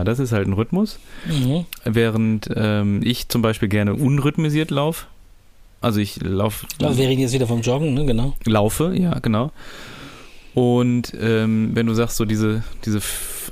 [0.05, 0.99] Das ist halt ein Rhythmus.
[1.27, 1.67] Mhm.
[1.85, 5.07] Während ähm, ich zum Beispiel gerne unrhythmisiert laufe.
[5.81, 6.67] Also ich laufe.
[6.81, 8.07] Also wir reden jetzt wieder vom Joggen, ne?
[8.07, 8.35] Genau.
[8.45, 9.51] Laufe, ja, genau.
[10.55, 13.01] Und ähm, wenn du sagst, so diese, diese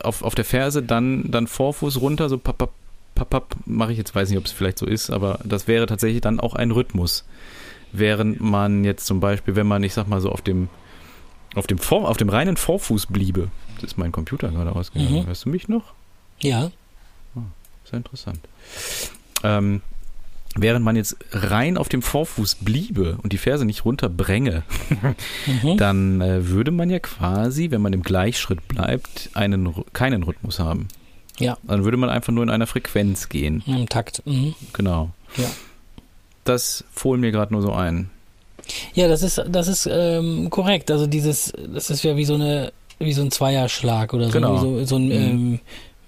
[0.02, 2.70] auf, auf der Ferse, dann, dann Vorfuß runter, so pap, pap,
[3.24, 6.20] papp, mache ich jetzt, weiß nicht, ob es vielleicht so ist, aber das wäre tatsächlich
[6.20, 7.24] dann auch ein Rhythmus.
[7.92, 10.68] Während man jetzt zum Beispiel, wenn man, ich sag mal so, auf dem,
[11.56, 13.48] auf dem, Vor, auf dem reinen Vorfuß bliebe,
[13.80, 15.26] das ist mein Computer gerade ausgegangen, Mhm.
[15.26, 15.92] hörst du mich noch?
[16.40, 16.70] Ja.
[17.84, 18.38] Sehr interessant.
[19.42, 19.80] Ähm,
[20.54, 24.62] während man jetzt rein auf dem Vorfuß bliebe und die Ferse nicht runterbränge,
[25.46, 25.76] Mhm.
[25.76, 30.86] dann äh, würde man ja quasi, wenn man im Gleichschritt bleibt, einen, keinen Rhythmus haben.
[31.40, 31.56] Ja.
[31.64, 33.62] Dann würde man einfach nur in einer Frequenz gehen.
[33.66, 34.22] Im Takt.
[34.26, 34.54] Mhm.
[34.72, 35.10] Genau.
[35.36, 35.50] Ja.
[36.44, 38.10] Das fohlen mir gerade nur so ein.
[38.94, 40.90] Ja, das ist, das ist ähm, korrekt.
[40.90, 44.58] Also dieses, das ist ja wie so eine, wie so ein Zweierschlag oder so, Genau.
[44.58, 45.58] so, so ein Mhm.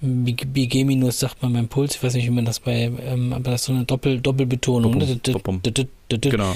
[0.05, 3.53] ähm, BG-Minus sagt man beim Puls, ich weiß nicht, wie man das bei, ähm, aber
[3.53, 4.95] das ist so eine Doppel, Doppelbetonung.
[4.95, 5.73] Und
[6.09, 6.55] Genau.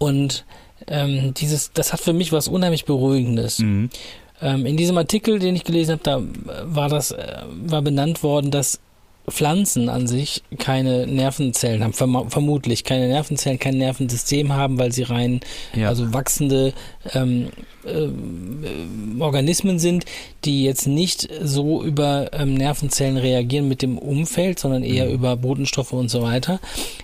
[0.00, 0.18] Ja.
[0.88, 3.58] ähm, dieses, das hat für mich was unheimlich Beruhigendes.
[3.60, 3.90] Mhm.
[4.40, 8.22] Ähm, in diesem Artikel, den ich gelesen habe, da äh, war das, äh, war benannt
[8.22, 8.80] worden, dass
[9.28, 15.02] Pflanzen an sich keine Nervenzellen haben, verm vermutlich keine Nervenzellen, kein Nervensystem haben, weil sie
[15.04, 15.40] rein,
[15.74, 15.88] Ja.
[15.88, 16.72] also wachsende
[17.14, 17.48] ähm,
[17.86, 20.04] ähm, Organismen sind,
[20.44, 25.92] die jetzt nicht so über ähm, Nervenzellen reagieren mit dem Umfeld, sondern eher über Botenstoffe
[25.92, 26.60] und so weiter,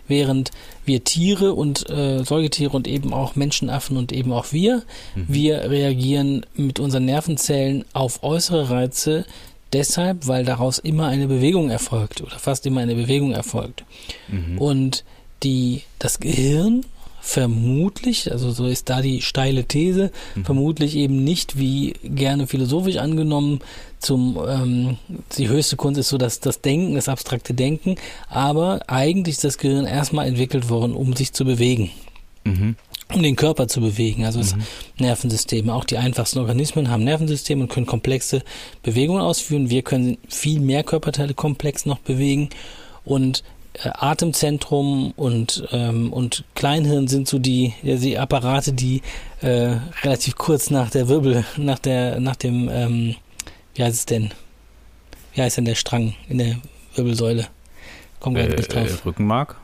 [0.09, 0.51] während
[0.85, 4.83] wir Tiere und äh, Säugetiere und eben auch Menschenaffen und eben auch wir,
[5.15, 9.25] wir reagieren mit unseren Nervenzellen auf äußere Reize
[9.73, 13.85] deshalb, weil daraus immer eine Bewegung erfolgt oder fast immer eine Bewegung erfolgt.
[14.29, 14.59] Mhm.
[14.59, 15.05] Und
[15.43, 16.85] die, das Gehirn
[17.23, 20.45] vermutlich, also so ist da die steile These, Mhm.
[20.45, 23.61] vermutlich eben nicht wie gerne philosophisch angenommen
[23.99, 24.97] zum, ähm,
[25.37, 27.97] die höchste Kunst ist so das, das Denken, das abstrakte Denken,
[28.29, 31.91] aber eigentlich ist das Gehirn erstmal entwickelt worden, um sich zu bewegen
[32.45, 32.75] Mhm.
[33.15, 34.55] Um den Körper zu bewegen, also das
[34.99, 35.71] Nervensystem.
[35.71, 38.43] Auch die einfachsten Organismen haben Nervensysteme und können komplexe
[38.83, 39.71] Bewegungen ausführen.
[39.71, 42.51] Wir können viel mehr Körperteile komplex noch bewegen
[43.05, 43.43] und
[43.85, 49.03] äh, Atemzentrum und ähm, und Kleinhirn sind so die die Apparate, die
[49.41, 53.17] äh, relativ kurz nach der Wirbel, nach der nach dem ähm,
[53.75, 54.31] wie heißt es denn?
[55.35, 56.57] Wie heißt denn der Strang in der
[56.97, 57.47] Wirbelsäule?
[58.19, 59.60] Komm gar Äh, nicht äh, drauf Rückenmark?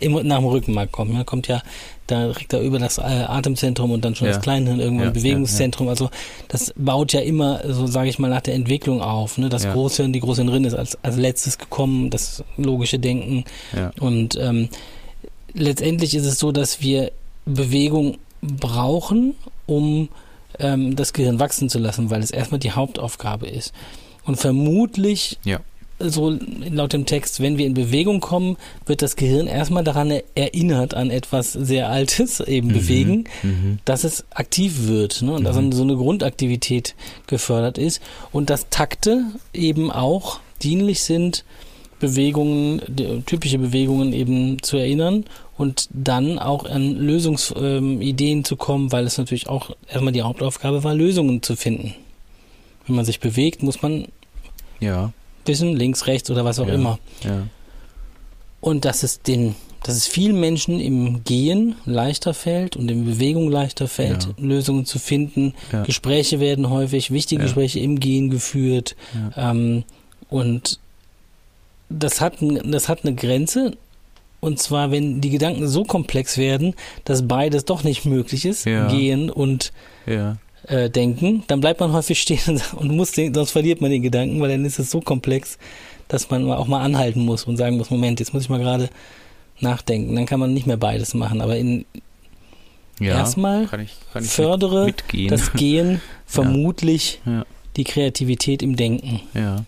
[0.00, 1.12] Im, nach dem Rückenmark kommt.
[1.14, 1.62] Ja, kommt ja
[2.06, 4.34] da direkt da über das äh, Atemzentrum und dann schon Ja.
[4.34, 5.88] das Kleinhirn irgendwann Ja, Bewegungszentrum.
[5.88, 6.10] Also
[6.48, 9.38] das baut ja immer, so sage ich mal, nach der Entwicklung auf.
[9.38, 9.48] Ne?
[9.48, 9.72] Das Ja.
[9.72, 13.44] Großhirn, die Großhirnrinde ist als, als letztes gekommen, das logische Denken.
[13.74, 13.90] Ja.
[14.00, 14.68] Und ähm,
[15.54, 17.10] letztendlich ist es so, dass wir
[17.44, 19.34] Bewegung brauchen,
[19.66, 20.08] um
[20.58, 23.72] ähm, das Gehirn wachsen zu lassen, weil es erstmal die Hauptaufgabe ist.
[24.24, 25.60] Und vermutlich Ja.
[25.98, 26.36] So
[26.70, 31.10] laut dem Text, wenn wir in Bewegung kommen, wird das Gehirn erstmal daran erinnert an
[31.10, 33.78] etwas sehr Altes, eben bewegen, Mhm.
[33.84, 35.32] dass es aktiv wird ne?
[35.32, 36.94] und dass so eine Grundaktivität
[37.26, 41.44] gefördert ist und dass Takte eben auch dienlich sind,
[41.98, 42.82] Bewegungen,
[43.24, 45.24] typische Bewegungen eben zu erinnern
[45.56, 50.84] und dann auch an Lösungsideen ähm, zu kommen, weil es natürlich auch erstmal die Hauptaufgabe
[50.84, 51.94] war, Lösungen zu finden.
[52.86, 54.06] Wenn man sich bewegt, muss man
[54.78, 55.12] Ja.
[55.48, 56.74] Wissen, links, rechts oder was auch Ja.
[56.74, 56.98] immer.
[57.24, 57.46] Ja.
[58.60, 63.50] Und dass es den, dass es vielen Menschen im Gehen leichter fällt und in Bewegung
[63.50, 64.30] leichter fällt, Ja.
[64.38, 65.54] Lösungen zu finden.
[65.84, 67.42] Gespräche werden häufig, wichtige.
[67.42, 68.96] Gespräche im Gehen geführt.
[69.36, 69.84] Ähm,
[70.28, 70.80] und
[71.88, 73.76] das hat, das hat eine Grenze.
[74.40, 78.88] Und zwar, wenn die Gedanken so komplex werden, dass beides doch nicht möglich ist, Ja.
[78.88, 79.72] gehen und
[80.06, 80.36] Ja.
[80.68, 84.40] Äh, denken, dann bleibt man häufig stehen und muss den, sonst verliert man den Gedanken,
[84.40, 85.58] weil dann ist es so komplex,
[86.08, 88.88] dass man auch mal anhalten muss und sagen muss, Moment, jetzt muss ich mal gerade
[89.60, 90.14] nachdenken.
[90.14, 91.40] Dann kann man nicht mehr beides machen.
[91.40, 91.84] Aber in,
[93.00, 93.14] ja.
[93.18, 97.44] erstmal kann ich, kann ich fördere mit, das Gehen vermutlich Ja.
[97.76, 99.20] die Kreativität im Denken.
[99.34, 99.64] ja.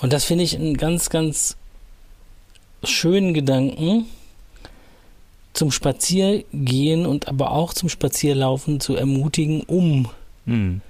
[0.00, 1.56] Und das finde ich einen ganz, ganz
[2.82, 4.06] schönen Gedanken
[5.54, 10.08] zum Spaziergehen und aber auch zum Spazierlaufen zu ermutigen, um
[10.46, 10.82] Hm.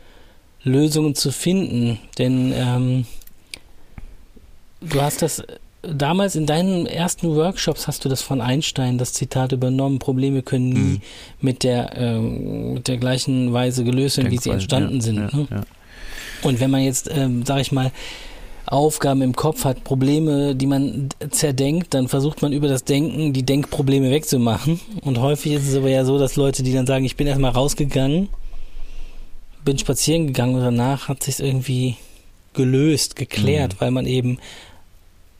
[0.65, 1.99] Lösungen zu finden.
[2.19, 3.07] Denn ähm,
[4.81, 5.43] du hast das
[5.83, 10.71] damals in deinen ersten Workshops hast du das von Einstein, das Zitat übernommen, Probleme können
[10.71, 11.01] nie Mhm.
[11.41, 15.17] mit der ähm, mit der gleichen Weise gelöst werden, wie sie entstanden ja, sind.
[15.17, 15.47] Ja, ne?
[15.51, 15.63] ja.
[16.43, 17.93] Und wenn man jetzt, ähm, sag ich mal,
[18.67, 23.43] Aufgaben im Kopf hat, Probleme, die man zerdenkt, dann versucht man über das Denken die
[23.45, 24.81] Denkprobleme wegzumachen.
[25.03, 27.51] Und häufig ist es aber ja so, dass Leute, die dann sagen, ich bin erstmal
[27.51, 28.29] rausgegangen,
[29.65, 31.97] bin spazieren gegangen und danach hat sich irgendwie
[32.55, 33.77] gelöst, geklärt, Mhm.
[33.81, 34.39] weil man eben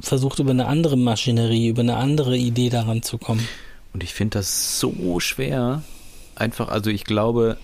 [0.01, 3.47] versucht, über eine andere Maschinerie, über eine andere Idee daran zu kommen.
[3.93, 5.83] Und ich finde das so schwer.
[6.35, 7.57] Einfach, also ich glaube,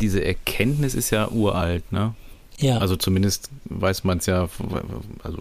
[0.00, 2.14] diese Erkenntnis ist ja uralt, ne?
[2.58, 4.48] Ja, Also zumindest weiß man es ja,
[5.22, 5.38] also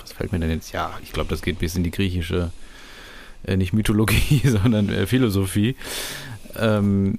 [0.00, 0.72] was fällt mir denn jetzt?
[0.72, 2.50] Ja, ich glaube, das geht bis in die griechische,
[3.44, 5.76] äh, nicht Mythologie, sondern äh, Philosophie.
[6.58, 7.18] Ähm,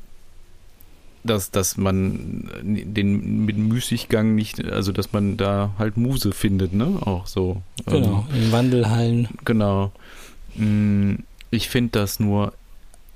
[1.24, 7.00] dass, dass man den mit Müßiggang nicht, also dass man da halt Muse findet, ne?
[7.02, 7.64] Auch so.
[7.88, 9.30] Ähm, genau, in Wandelhallen.
[9.44, 9.92] Genau.
[10.56, 11.16] Mm,
[11.50, 12.54] Ich finde das nur,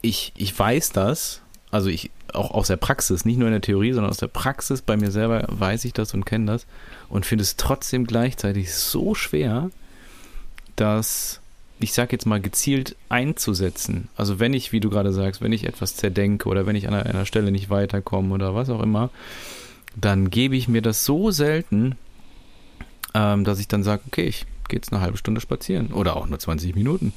[0.01, 3.93] ich, ich weiß das, also ich auch aus der Praxis, nicht nur in der Theorie,
[3.93, 6.65] sondern aus der Praxis bei mir selber weiß ich das und kenne das
[7.09, 9.69] und finde es trotzdem gleichzeitig so schwer,
[10.75, 11.41] das,
[11.79, 14.07] ich sag jetzt mal, gezielt einzusetzen.
[14.15, 16.93] Also wenn ich, wie du gerade sagst, wenn ich etwas zerdenke oder wenn ich an
[16.93, 19.09] einer Stelle nicht weiterkomme oder was auch immer,
[19.95, 21.97] dann gebe ich mir das so selten,
[23.13, 26.27] ähm, dass ich dann sage, okay, ich gehe jetzt eine halbe Stunde spazieren oder auch
[26.27, 27.13] nur 20 Minuten.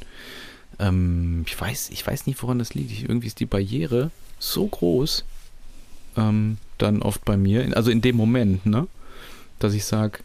[0.78, 2.90] Ähm, ich weiß, ich weiß nicht, woran das liegt.
[2.90, 4.10] Ich, irgendwie ist die Barriere
[4.42, 5.24] so groß,
[6.16, 8.88] ähm, dann oft bei mir, also in dem Moment, ne,
[9.58, 10.18] dass ich sage,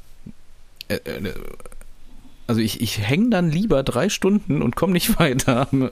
[0.87, 1.33] äh, äh,
[2.47, 5.89] also ich, ich hänge dann lieber drei Stunden und komme nicht weiter am,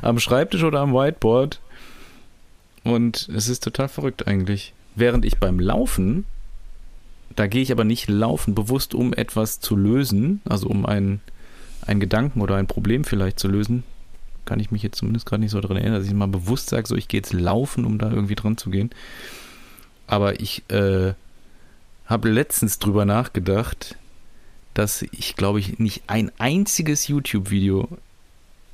[0.00, 1.60] am Schreibtisch oder am Whiteboard.
[2.84, 4.72] Und es ist total verrückt eigentlich.
[4.94, 6.24] Während ich beim Laufen,
[7.36, 11.20] da gehe ich aber nicht laufen bewusst, um etwas zu lösen, also um einen,
[11.86, 13.84] einen Gedanken oder ein Problem vielleicht zu lösen.
[14.48, 16.88] Kann ich mich jetzt zumindest gerade nicht so daran erinnern, dass ich mal bewusst sage,
[16.88, 18.88] so ich gehe jetzt laufen, um da irgendwie dran zu gehen.
[20.06, 21.12] Aber ich äh,
[22.06, 23.96] habe letztens drüber nachgedacht,
[24.72, 27.90] dass ich, glaube ich, nicht ein einziges YouTube-Video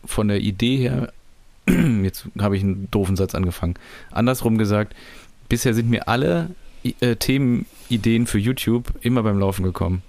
[0.04, 1.12] von der Idee her,
[1.66, 3.74] jetzt habe ich einen doofen Satz angefangen,
[4.12, 4.94] andersrum gesagt,
[5.48, 6.50] bisher sind mir alle
[7.00, 10.02] äh, Themenideen für YouTube immer beim Laufen gekommen.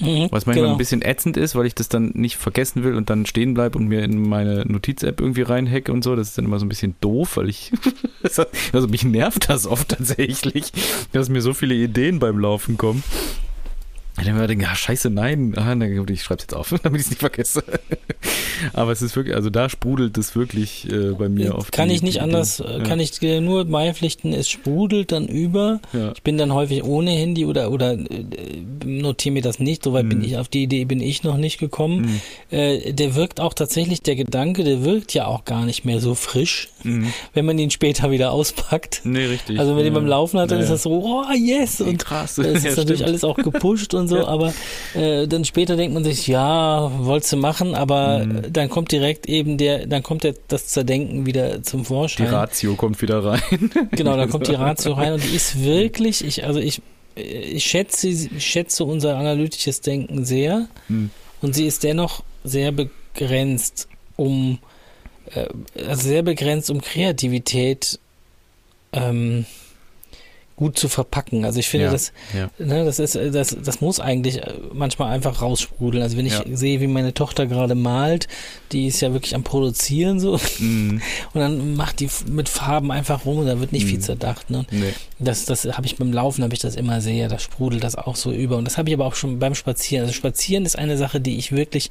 [0.00, 0.72] Mhm, Was manchmal genau.
[0.72, 3.78] ein bisschen ätzend ist, weil ich das dann nicht vergessen will und dann stehen bleibe
[3.78, 6.16] und mir in meine Notiz-App irgendwie reinhacke und so.
[6.16, 7.72] Das ist dann immer so ein bisschen doof, weil ich,
[8.72, 10.72] also mich nervt das oft tatsächlich,
[11.12, 13.02] dass mir so viele Ideen beim Laufen kommen.
[14.18, 15.54] Ich denke mir, ja, scheiße, nein.
[15.56, 17.62] Ah, ich schreibe es jetzt auf, damit ich es nicht vergesse.
[18.72, 21.70] Aber es ist wirklich, also da sprudelt es wirklich äh, bei mir auf.
[21.70, 22.80] Kann ich nicht die, anders, ja.
[22.80, 25.80] kann ich nur beipflichten, es sprudelt dann über.
[25.92, 26.12] Ja.
[26.12, 28.04] Ich bin dann häufig ohne Handy oder, oder äh,
[28.84, 30.08] notiere mir das nicht, soweit mhm.
[30.08, 32.20] bin ich, auf die Idee bin ich noch nicht gekommen.
[32.50, 32.56] Mhm.
[32.56, 36.14] Äh, der wirkt auch tatsächlich, der Gedanke, der wirkt ja auch gar nicht mehr so
[36.14, 37.12] frisch, mhm.
[37.34, 39.02] wenn man ihn später wieder auspackt.
[39.04, 39.58] Nee, richtig.
[39.58, 39.92] Also wenn ja.
[39.92, 41.80] man beim Laufen hat, dann ist das so, oh yes!
[41.80, 42.36] Und krass.
[42.36, 44.26] Das ist natürlich alles auch gepusht und so, ja.
[44.26, 44.52] aber
[44.94, 48.52] äh, dann später denkt man sich, ja, wolltest du machen, aber mhm.
[48.52, 52.26] dann kommt direkt eben der, dann kommt der, das Zerdenken wieder zum Vorschein.
[52.26, 53.40] Die Ratio kommt wieder rein.
[53.92, 56.82] Genau, da kommt die Ratio rein und die ist wirklich, ich, also ich,
[57.14, 61.10] ich schätze, ich schätze unser analytisches Denken sehr mhm.
[61.40, 64.58] und sie ist dennoch sehr begrenzt, um
[65.34, 65.46] äh,
[65.86, 67.98] also sehr begrenzt, um Kreativität
[68.92, 69.46] ähm,
[70.58, 71.44] gut zu verpacken.
[71.44, 72.50] Also ich finde, ja, das, ja.
[72.58, 74.40] Ne, das ist, das, das muss eigentlich
[74.72, 76.02] manchmal einfach raussprudeln.
[76.02, 76.44] Also wenn ich ja.
[76.50, 78.26] sehe, wie meine Tochter gerade malt,
[78.72, 80.36] die ist ja wirklich am Produzieren so.
[80.58, 81.00] Mm.
[81.32, 83.88] Und dann macht die mit Farben einfach rum und da wird nicht mm.
[83.88, 84.50] viel zerdacht.
[84.50, 84.66] Ne?
[84.70, 84.92] Nee.
[85.20, 88.16] Das, das habe ich beim Laufen, habe ich das immer sehr, da sprudelt das auch
[88.16, 88.56] so über.
[88.56, 90.02] Und das habe ich aber auch schon beim Spazieren.
[90.02, 91.90] Also Spazieren ist eine Sache, die ich wirklich,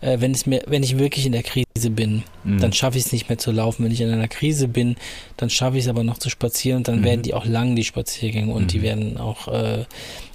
[0.00, 2.58] äh, wenn es mir, wenn ich wirklich in der Krise bin, mm.
[2.58, 3.84] dann schaffe ich es nicht mehr zu laufen.
[3.84, 4.96] Wenn ich in einer Krise bin,
[5.36, 7.04] dann schaffe ich es aber noch zu spazieren und dann mhm.
[7.04, 8.68] werden die auch lang, die Spaziergänge und mhm.
[8.68, 9.84] die werden auch, äh,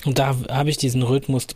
[0.05, 1.47] und da habe ich diesen Rhythmus,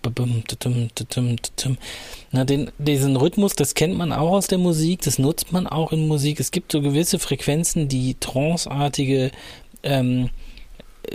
[2.32, 5.92] na, den, diesen Rhythmus, das kennt man auch aus der Musik, das nutzt man auch
[5.92, 6.40] in Musik.
[6.40, 9.32] Es gibt so gewisse Frequenzen, die tranceartige
[9.84, 10.30] ähm,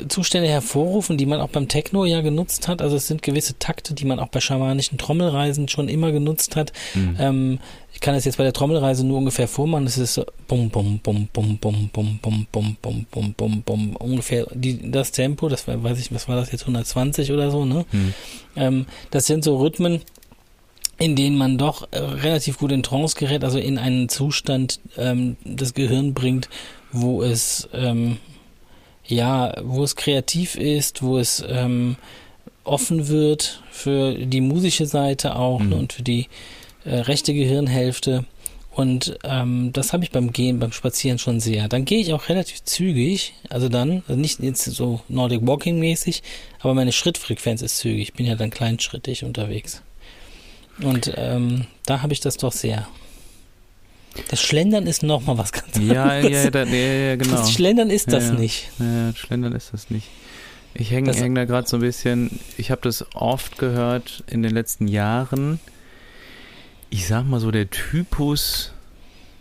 [0.08, 2.80] Zustände hervorrufen, die man auch beim Techno ja genutzt hat.
[2.80, 6.72] Also es sind gewisse Takte, die man auch bei schamanischen Trommelreisen schon immer genutzt hat.
[6.94, 7.16] Mhm.
[7.18, 7.58] Ähm,
[7.92, 9.86] ich kann es jetzt bei der Trommelreise nur ungefähr vormachen.
[9.86, 13.96] Es ist so bum bum bum bum bum bum bum bum bum bum bum bum
[13.96, 15.48] ungefähr die, das Tempo.
[15.48, 17.64] Das war, weiß ich, was war das jetzt 120 oder so.
[17.64, 17.84] Ne?
[17.92, 18.14] Mhm.
[18.56, 20.00] Ähm, das sind so Rhythmen,
[20.98, 25.36] in denen man doch äh, relativ gut in Trance gerät, also in einen Zustand ähm,
[25.44, 26.48] das Gehirn bringt,
[26.92, 28.18] wo es ähm,
[29.06, 31.96] ja, wo es kreativ ist, wo es ähm,
[32.64, 35.68] offen wird für die musische Seite auch mhm.
[35.68, 36.28] ne, und für die
[36.84, 38.24] äh, rechte Gehirnhälfte.
[38.74, 41.68] Und ähm, das habe ich beim Gehen, beim Spazieren schon sehr.
[41.68, 46.22] Dann gehe ich auch relativ zügig, also dann, also nicht jetzt so Nordic Walking mäßig,
[46.60, 48.08] aber meine Schrittfrequenz ist zügig.
[48.08, 49.82] Ich bin ja dann kleinschrittig unterwegs.
[50.82, 52.88] Und ähm, da habe ich das doch sehr.
[54.28, 56.44] Das Schlendern ist nochmal was ganz ja, anderes.
[56.44, 57.36] Ja, da, ja, ja, genau.
[57.36, 58.70] Das Schlendern ist das nicht.
[58.78, 60.08] Ja, Schlendern ist das nicht.
[60.74, 64.52] Ich hänge häng da gerade so ein bisschen, ich habe das oft gehört in den
[64.52, 65.60] letzten Jahren.
[66.88, 68.72] Ich sag mal so, der Typus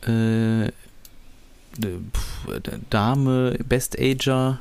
[0.05, 0.71] äh,
[2.89, 4.59] Dame, Best Ager,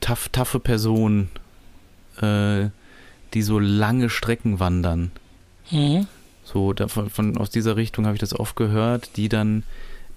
[0.00, 1.28] tough, taffe Person,
[2.20, 2.68] äh,
[3.34, 5.10] die so lange Strecken wandern.
[5.70, 6.06] Mhm.
[6.52, 9.62] So, davon, von, aus dieser Richtung habe ich das oft gehört, die dann,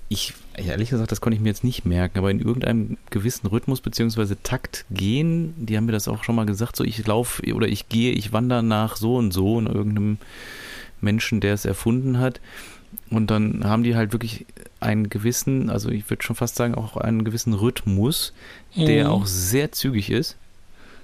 [0.10, 3.80] ich, ehrlich gesagt, das konnte ich mir jetzt nicht merken, aber in irgendeinem gewissen Rhythmus
[3.80, 4.36] bzw.
[4.43, 7.88] Takt gehen, die haben mir das auch schon mal gesagt, so ich laufe oder ich
[7.88, 10.17] gehe, ich wandere nach so und so in irgendeinem
[11.00, 12.41] Menschen, der es erfunden hat.
[13.10, 14.45] Und dann haben die halt wirklich
[14.82, 18.34] einen gewissen, also ich würde schon fast sagen, auch einen gewissen Rhythmus,
[18.76, 19.12] der mhm.
[19.12, 20.38] auch sehr zügig ist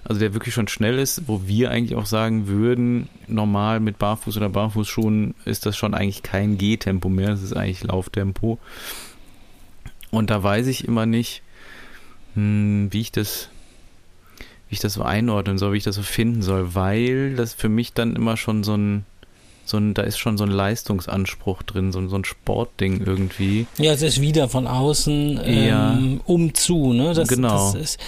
[0.04, 4.38] also der wirklich schon schnell ist, wo wir eigentlich auch sagen würden, normal mit Barfuß
[4.38, 8.58] oder Barfußschuhen ist das schon eigentlich kein Gehtempo mehr, das ist eigentlich Lauftempo.
[10.10, 11.44] Und da weiß ich immer nicht,
[12.36, 13.50] hm, wie ich das
[14.72, 17.68] wie ich das so einordnen soll, wie ich das so finden soll, weil das für
[17.68, 19.04] mich dann immer schon so ein,
[19.66, 23.68] so ein da ist schon so ein Leistungsanspruch drin, so ein, so ein Sportding irgendwie.
[23.78, 26.00] Ja, es ist wieder von außen ähm, ja.
[26.26, 27.14] um zu, ne?
[27.14, 27.74] Das, genau.
[27.74, 28.00] Das ist,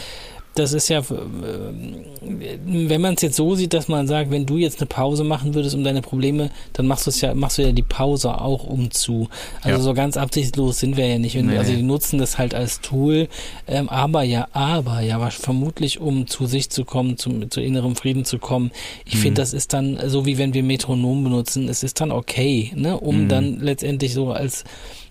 [0.55, 4.79] das ist ja, wenn man es jetzt so sieht, dass man sagt, wenn du jetzt
[4.79, 7.71] eine Pause machen würdest um deine Probleme, dann machst du es ja, machst du ja
[7.71, 9.29] die Pause auch um zu.
[9.61, 9.79] Also ja.
[9.79, 11.35] so ganz absichtslos sind wir ja nicht.
[11.35, 11.57] Nee.
[11.57, 13.27] Also die nutzen das halt als Tool,
[13.67, 18.23] ähm, aber ja, aber ja, vermutlich um zu sich zu kommen, zum, zu innerem Frieden
[18.23, 18.71] zu kommen.
[19.05, 19.19] Ich mhm.
[19.19, 22.99] finde, das ist dann so wie wenn wir Metronom benutzen, es ist dann okay, ne,
[22.99, 23.27] um mhm.
[23.27, 24.65] dann letztendlich so als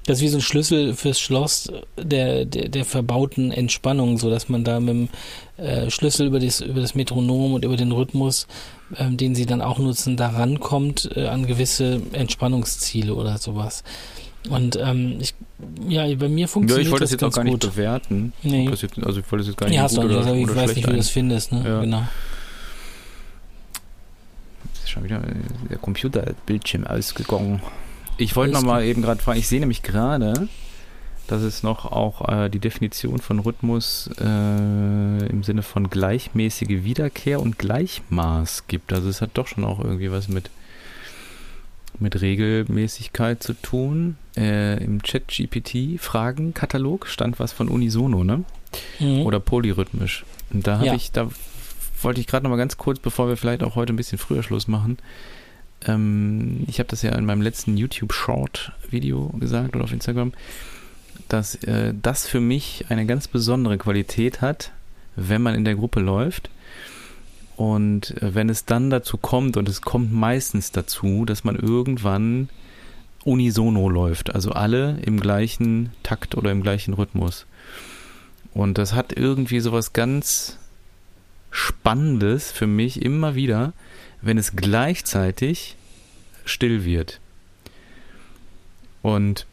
[0.07, 4.49] das ist wie so ein Schlüssel fürs Schloss der, der, der verbauten Entspannung, so dass
[4.49, 5.09] man da mit dem
[5.57, 8.49] äh, Schlüssel über das, über das Metronom und über den Rhythmus,
[8.97, 13.85] ähm, den sie dann auch nutzen, da rankommt äh, an gewisse Entspannungsziele oder sowas.
[14.51, 15.35] Und ähm, ich,
[15.89, 17.63] ja, bei mir funktioniert ja, ich wollte das, das jetzt auch gar gut.
[17.63, 18.33] nicht bewerten.
[18.43, 18.69] Nee.
[18.69, 20.57] Jetzt, also ich wollte das jetzt gar nicht ja, hast gut oder, nicht, ich oder
[20.57, 21.63] weiß nicht, wie du das findest, ne?
[21.65, 21.81] Ja.
[21.81, 22.03] Genau.
[24.83, 25.23] Ist schon wieder
[25.71, 27.63] der Computerbildschirm ausgegangen.
[28.19, 30.49] Ich wollte nochmal eben gerade fragen, ich sehe nämlich gerade,
[31.27, 37.41] dass es noch auch äh, die Definition von Rhythmus äh, im Sinne von gleichmäßige Wiederkehr
[37.41, 38.93] und Gleichmaß gibt.
[38.93, 40.51] Also es hat doch schon auch irgendwie was mit,
[41.99, 44.17] mit Regelmäßigkeit zu tun.
[44.37, 48.45] Äh, Im Chat-GPT-Fragenkatalog stand was von Unisono, ne?
[49.01, 49.23] Mhm.
[49.23, 50.25] Oder polyrhythmisch.
[50.53, 50.95] Und da habe Ja.
[50.95, 51.29] ich, da
[52.03, 54.43] wollte ich gerade noch mal ganz kurz, bevor wir vielleicht auch heute ein bisschen früher
[54.43, 54.99] Schluss machen,
[55.87, 60.33] ähm, ich habe das ja in meinem letzten YouTube-Short-Video gesagt oder auf Instagram,
[61.29, 64.73] dass äh, das für mich eine ganz besondere Qualität hat,
[65.17, 66.51] wenn man in der Gruppe läuft.
[67.57, 72.49] Und äh, wenn es dann dazu kommt, und es kommt meistens dazu, dass man irgendwann
[73.25, 77.47] unisono läuft, also alle im gleichen Takt oder im gleichen Rhythmus.
[78.53, 80.59] Und das hat irgendwie sowas ganz
[81.51, 83.73] Spannendes für mich immer wieder,
[84.23, 85.77] wenn es gleichzeitig
[86.45, 87.21] still wird.
[89.03, 89.47] Und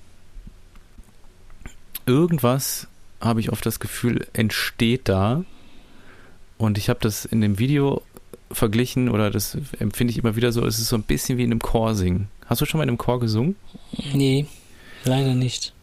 [2.05, 2.87] irgendwas
[3.19, 5.43] habe ich oft das Gefühl, entsteht da.
[6.57, 8.01] Und ich habe das in dem Video
[8.51, 11.51] verglichen oder das empfinde ich immer wieder so, es ist so ein bisschen wie in
[11.51, 12.29] einem Chor singen.
[12.45, 13.55] Hast du schon mal in einem Chor gesungen?
[14.13, 14.47] Nee,
[15.03, 15.73] leider nicht.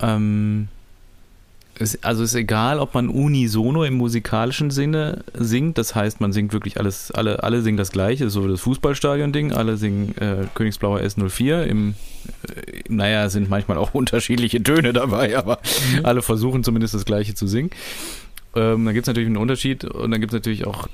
[0.00, 0.68] Ähm,
[1.78, 6.52] es, also ist egal, ob man unisono im musikalischen Sinne singt, das heißt, man singt
[6.52, 11.64] wirklich alles, alle, alle singen das gleiche, so das Fußballstadion-Ding, alle singen äh, Königsblauer S04
[11.64, 11.94] im,
[12.48, 15.58] äh, naja, es sind manchmal auch unterschiedliche Töne dabei, aber
[15.94, 16.04] Mhm.
[16.06, 17.70] alle versuchen zumindest das gleiche zu singen.
[18.56, 20.86] Ähm, dann gibt es natürlich einen Unterschied und dann gibt es natürlich auch,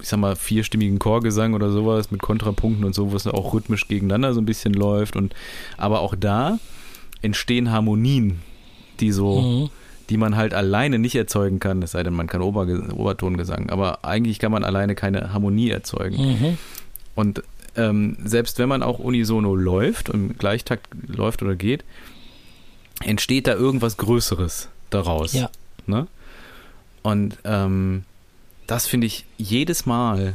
[0.00, 4.32] ich sag mal, vierstimmigen Chorgesang oder sowas mit Kontrapunkten und so, was auch rhythmisch gegeneinander
[4.32, 5.34] so ein bisschen läuft und
[5.76, 6.58] aber auch da
[7.20, 8.40] entstehen Harmonien,
[9.00, 9.70] die so Mhm.
[10.10, 14.04] Die man halt alleine nicht erzeugen kann, es sei denn, man kann Ober Obertongesang, aber
[14.04, 16.16] eigentlich kann man alleine keine Harmonie erzeugen.
[16.16, 16.58] Mhm.
[17.14, 17.42] Und
[17.76, 21.84] ähm, selbst wenn man auch unisono läuft und im Gleichtakt läuft oder geht,
[23.04, 25.32] entsteht da irgendwas Größeres daraus.
[25.32, 25.50] Ja.
[25.86, 26.06] Ne?
[27.02, 28.04] Und ähm,
[28.66, 30.34] das finde ich jedes Mal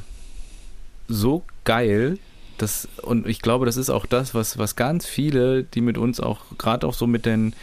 [1.07, 2.17] so geil.
[2.57, 6.19] Das, und ich glaube, das ist auch das, was, was ganz viele, die mit uns
[6.19, 7.53] auch, gerade auch so mit den,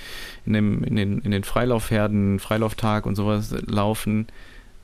[0.50, 4.26] in, dem, in, den, in den Freilaufherden, Freilauftag und sowas laufen,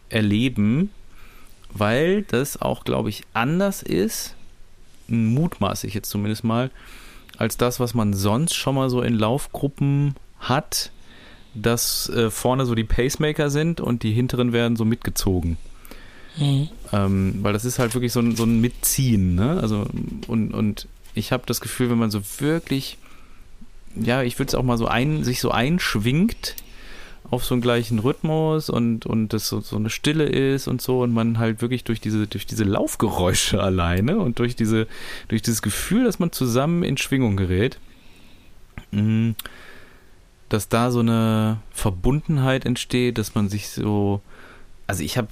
[0.08, 0.90] erleben,
[1.72, 4.34] weil das auch, glaube ich, anders ist,
[5.08, 6.70] mutmaße ich jetzt zumindest mal,
[7.36, 10.90] als das, was man sonst schon mal so in Laufgruppen hat,
[11.54, 15.58] dass äh, vorne so die Pacemaker sind und die hinteren werden so mitgezogen.
[16.36, 16.68] Mhm.
[16.92, 19.58] Ähm, weil das ist halt wirklich so ein, so ein Mitziehen, ne?
[19.60, 19.86] Also,
[20.28, 22.98] und, und ich habe das Gefühl, wenn man so wirklich,
[24.00, 26.56] ja, ich würde es auch mal so ein, sich so einschwingt
[27.30, 31.02] auf so einen gleichen Rhythmus und, und das so, so eine Stille ist und so
[31.02, 34.86] und man halt wirklich durch diese, durch diese Laufgeräusche alleine und durch diese,
[35.28, 37.78] durch dieses Gefühl, dass man zusammen in Schwingung gerät,
[38.92, 39.34] mh,
[40.48, 44.20] dass da so eine Verbundenheit entsteht, dass man sich so,
[44.86, 45.28] also ich habe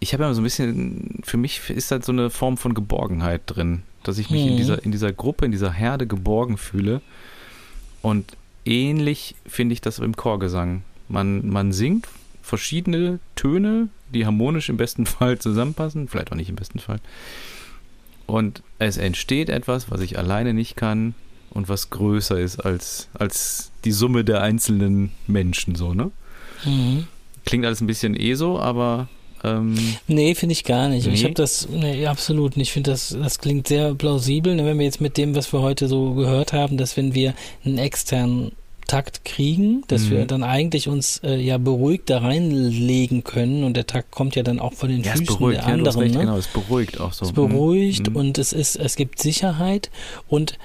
[0.00, 3.42] ich habe ja so ein bisschen, für mich ist halt so eine Form von Geborgenheit
[3.46, 4.56] drin, dass ich mich in Mhm.
[4.56, 7.02] dieser, in dieser Gruppe, in dieser Herde geborgen fühle.
[8.02, 10.82] Und ähnlich finde ich das im Chorgesang.
[11.08, 12.08] Man, man singt
[12.42, 17.00] verschiedene Töne, die harmonisch im besten Fall zusammenpassen, vielleicht auch nicht im besten Fall.
[18.26, 21.14] Und es entsteht etwas, was ich alleine nicht kann
[21.50, 26.10] und was größer ist als, als die Summe der einzelnen Menschen, so, ne?
[26.64, 27.06] Mhm.
[27.46, 29.08] Klingt alles ein bisschen eh so, aber
[29.44, 29.76] ähm,
[30.06, 31.06] Nee, finde ich gar nicht.
[31.06, 31.24] Ich Nee?
[31.24, 32.68] habe das, nee, absolut nicht.
[32.68, 34.54] Ich finde, das, das klingt sehr plausibel.
[34.54, 37.34] ne, Wenn wir jetzt mit dem, was wir heute so gehört haben, dass wenn wir
[37.64, 38.52] einen externen
[38.86, 40.10] Takt kriegen, dass Mhm.
[40.10, 44.42] wir dann eigentlich uns äh, ja beruhigt da reinlegen können und der Takt kommt ja
[44.42, 45.98] dann auch von den ja, Füßen beruhigt, der ja, anderen.
[46.00, 46.20] recht, ne?
[46.20, 47.26] genau, es beruhigt auch so.
[47.26, 48.16] Es beruhigt Mhm.
[48.16, 49.90] und es ist, es gibt Sicherheit
[50.26, 50.56] und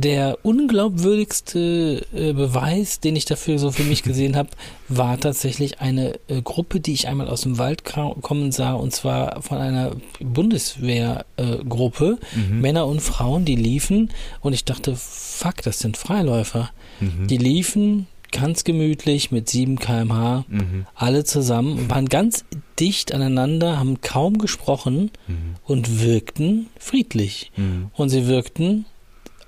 [0.00, 4.50] der unglaubwürdigste äh, Beweis, den ich dafür so für mich gesehen habe,
[4.88, 9.42] war tatsächlich eine äh, Gruppe, die ich einmal aus dem Wald kommen sah, und zwar
[9.42, 12.60] von einer Bundeswehrgruppe, äh, mhm.
[12.60, 16.70] Männer und Frauen, die liefen, und ich dachte, fuck, das sind Freiläufer.
[17.00, 17.26] Mhm.
[17.26, 20.86] Die liefen ganz gemütlich mit 7 km/h, mhm.
[20.94, 22.44] alle zusammen, waren ganz
[22.78, 25.54] dicht aneinander, haben kaum gesprochen mhm.
[25.64, 27.50] und wirkten friedlich.
[27.56, 27.90] Mhm.
[27.94, 28.84] Und sie wirkten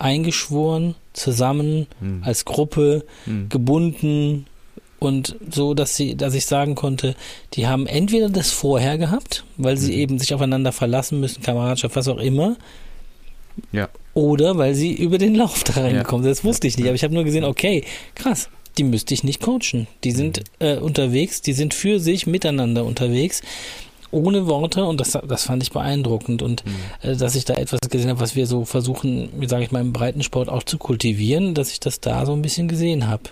[0.00, 2.22] eingeschworen, zusammen, mhm.
[2.24, 3.48] als Gruppe, mhm.
[3.48, 4.46] gebunden
[4.98, 7.14] und so, dass sie, dass ich sagen konnte,
[7.54, 9.98] die haben entweder das vorher gehabt, weil sie mhm.
[9.98, 12.56] eben sich aufeinander verlassen müssen, Kameradschaft, was auch immer.
[13.72, 13.88] Ja.
[14.14, 16.30] Oder weil sie über den Lauf da reingekommen sind.
[16.30, 17.84] Das wusste ich nicht, aber ich habe nur gesehen, okay,
[18.14, 18.48] krass,
[18.78, 19.86] die müsste ich nicht coachen.
[20.04, 20.66] Die sind mhm.
[20.66, 23.42] äh, unterwegs, die sind für sich miteinander unterwegs
[24.10, 27.10] ohne Worte und das, das fand ich beeindruckend und mhm.
[27.10, 29.80] äh, dass ich da etwas gesehen habe, was wir so versuchen, wie sage ich mal,
[29.80, 33.24] im Breitensport auch zu kultivieren, dass ich das da so ein bisschen gesehen habe.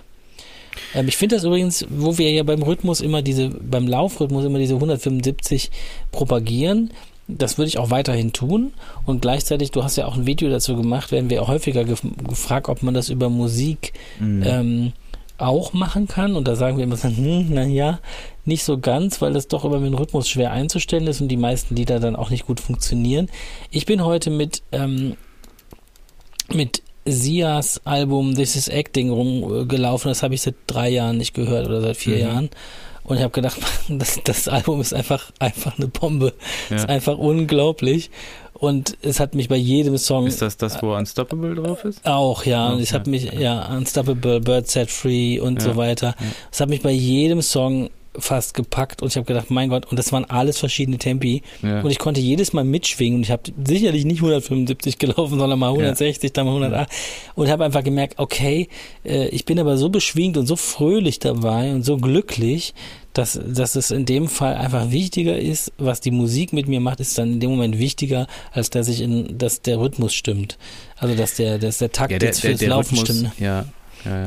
[0.94, 4.58] Ähm, ich finde das übrigens, wo wir ja beim Rhythmus immer diese, beim Laufrhythmus immer
[4.58, 5.70] diese 175
[6.12, 6.90] propagieren,
[7.28, 8.72] das würde ich auch weiterhin tun.
[9.04, 12.02] Und gleichzeitig, du hast ja auch ein Video dazu gemacht, werden wir auch häufiger gef
[12.26, 14.42] gefragt, ob man das über Musik mhm.
[14.46, 14.92] ähm,
[15.39, 16.36] auch machen kann.
[16.36, 18.01] Und da sagen wir immer, hm, naja,
[18.45, 21.74] nicht so ganz, weil es doch über den Rhythmus schwer einzustellen ist und die meisten
[21.74, 23.28] Lieder dann auch nicht gut funktionieren.
[23.70, 25.16] Ich bin heute mit, ähm,
[26.53, 30.11] mit Sias Album This is Acting rumgelaufen.
[30.11, 32.20] Das habe ich seit drei Jahren nicht gehört oder seit vier mhm.
[32.20, 32.51] Jahren.
[33.05, 33.59] Und ich habe gedacht,
[33.89, 36.34] das, das Album ist einfach, einfach eine Bombe.
[36.68, 36.76] Ja.
[36.76, 38.11] Ist einfach unglaublich.
[38.59, 40.26] Und es hat mich bei jedem Song.
[40.26, 42.04] Ist das das, wo Unstoppable drauf ist?
[42.04, 42.70] Auch, ja.
[42.70, 45.68] Und es hat mich, ja, Unstoppable, Bird Set Free und ja.
[45.68, 46.16] so weiter.
[46.50, 47.88] Es hat mich bei jedem Song
[48.18, 51.80] fast gepackt und ich habe gedacht, mein Gott, und das waren alles verschiedene Tempi ja.
[51.80, 55.68] und ich konnte jedes Mal mitschwingen und ich habe sicherlich nicht 175 gelaufen, sondern mal
[55.68, 56.32] 160, ja.
[56.34, 56.90] dann mal 108
[57.34, 58.68] und habe einfach gemerkt, okay,
[59.04, 62.74] äh, ich bin aber so beschwingt und so fröhlich dabei und so glücklich,
[63.18, 67.00] dass, dass es in dem Fall einfach wichtiger ist, was die Musik mit mir macht,
[67.00, 70.56] ist dann in dem Moment wichtiger, als dass ich in, dass der Rhythmus stimmt.
[70.96, 73.40] Also dass der, dass der Takt ja, der, jetzt fürs der, der Laufen Rhythmus, stimmt.
[73.40, 73.64] Ja,
[74.04, 74.26] ja, ja.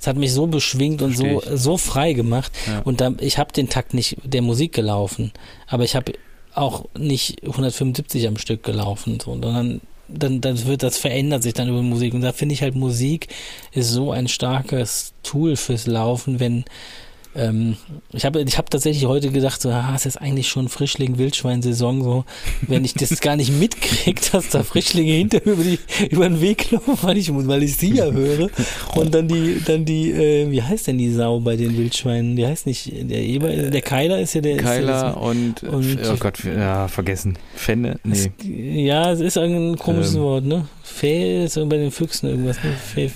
[0.00, 2.52] Es hat mich so beschwingt und so, so frei gemacht.
[2.66, 2.80] Ja.
[2.80, 5.32] Und da, ich habe den Takt nicht der Musik gelaufen,
[5.66, 6.12] aber ich habe
[6.54, 11.68] auch nicht 175 am Stück gelaufen, so, sondern dann, dann wird das verändert sich dann
[11.68, 12.14] über Musik.
[12.14, 13.28] Und da finde ich halt Musik
[13.72, 16.64] ist so ein starkes Tool fürs Laufen, wenn
[17.36, 17.76] ähm,
[18.12, 22.24] ich habe ich hab tatsächlich heute gedacht, so, ah, es ist eigentlich schon Frischling-Wildschwein-Saison, so,
[22.68, 25.78] wenn ich das gar nicht mitkriege, dass da Frischlinge hinter über, die,
[26.10, 28.50] über den Weg laufen, weil ich, weil ich sie ja höre.
[28.94, 32.36] Und dann die, dann die, äh, wie heißt denn die Sau bei den Wildschweinen?
[32.36, 34.56] Die heißt nicht, der Eber, der Keiler ist ja der.
[34.58, 37.38] Keiler ja und, und, oh Gott, ja, vergessen.
[37.54, 38.12] Fenne, nee.
[38.12, 40.20] Es, ja, es ist ein komisches ähm.
[40.20, 40.66] Wort, ne?
[40.82, 42.72] Fee ist bei den Füchsen irgendwas, ne?
[42.72, 43.10] Fee,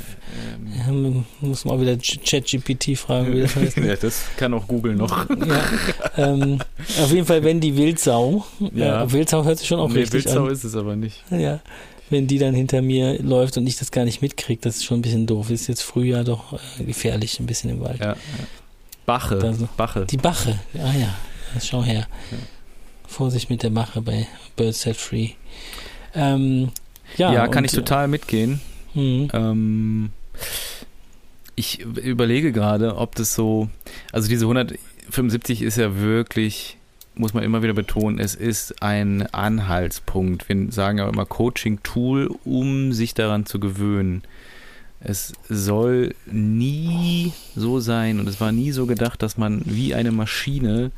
[0.88, 3.76] ähm, muss man auch wieder ChatGPT fragen, wie das heißt.
[3.76, 5.28] ja, das kann auch Google noch.
[5.28, 5.64] ja,
[6.16, 6.58] ähm,
[7.00, 9.02] auf jeden Fall, wenn die Wildsau, ja.
[9.02, 10.52] äh, Wildsau hört sich schon auch nee, richtig Wildsau an.
[10.52, 11.22] ist es aber nicht.
[11.30, 11.60] Ja,
[12.10, 14.98] wenn die dann hinter mir läuft und ich das gar nicht mitkriege, das ist schon
[14.98, 15.50] ein bisschen doof.
[15.50, 18.00] Ist jetzt Frühjahr doch äh, gefährlich, ein bisschen im Wald.
[18.00, 18.16] Ja, ja.
[19.06, 20.04] Bache, also, Bache.
[20.04, 21.14] Die Bache, ah ja,
[21.62, 22.06] schau her.
[23.06, 25.30] Vorsicht mit der Bache bei Bird Set Free.
[26.14, 26.70] Ähm,
[27.16, 28.60] ja, ja, kann ich total mitgehen.
[28.94, 29.28] Mhm.
[29.32, 30.10] Ähm,
[31.58, 33.68] ich überlege gerade, ob das so,
[34.12, 36.76] also diese 175 ist ja wirklich,
[37.14, 40.48] muss man immer wieder betonen, es ist ein Anhaltspunkt.
[40.48, 44.22] Wir sagen ja immer Coaching-Tool, um sich daran zu gewöhnen.
[45.00, 50.12] Es soll nie so sein und es war nie so gedacht, dass man wie eine
[50.12, 50.92] Maschine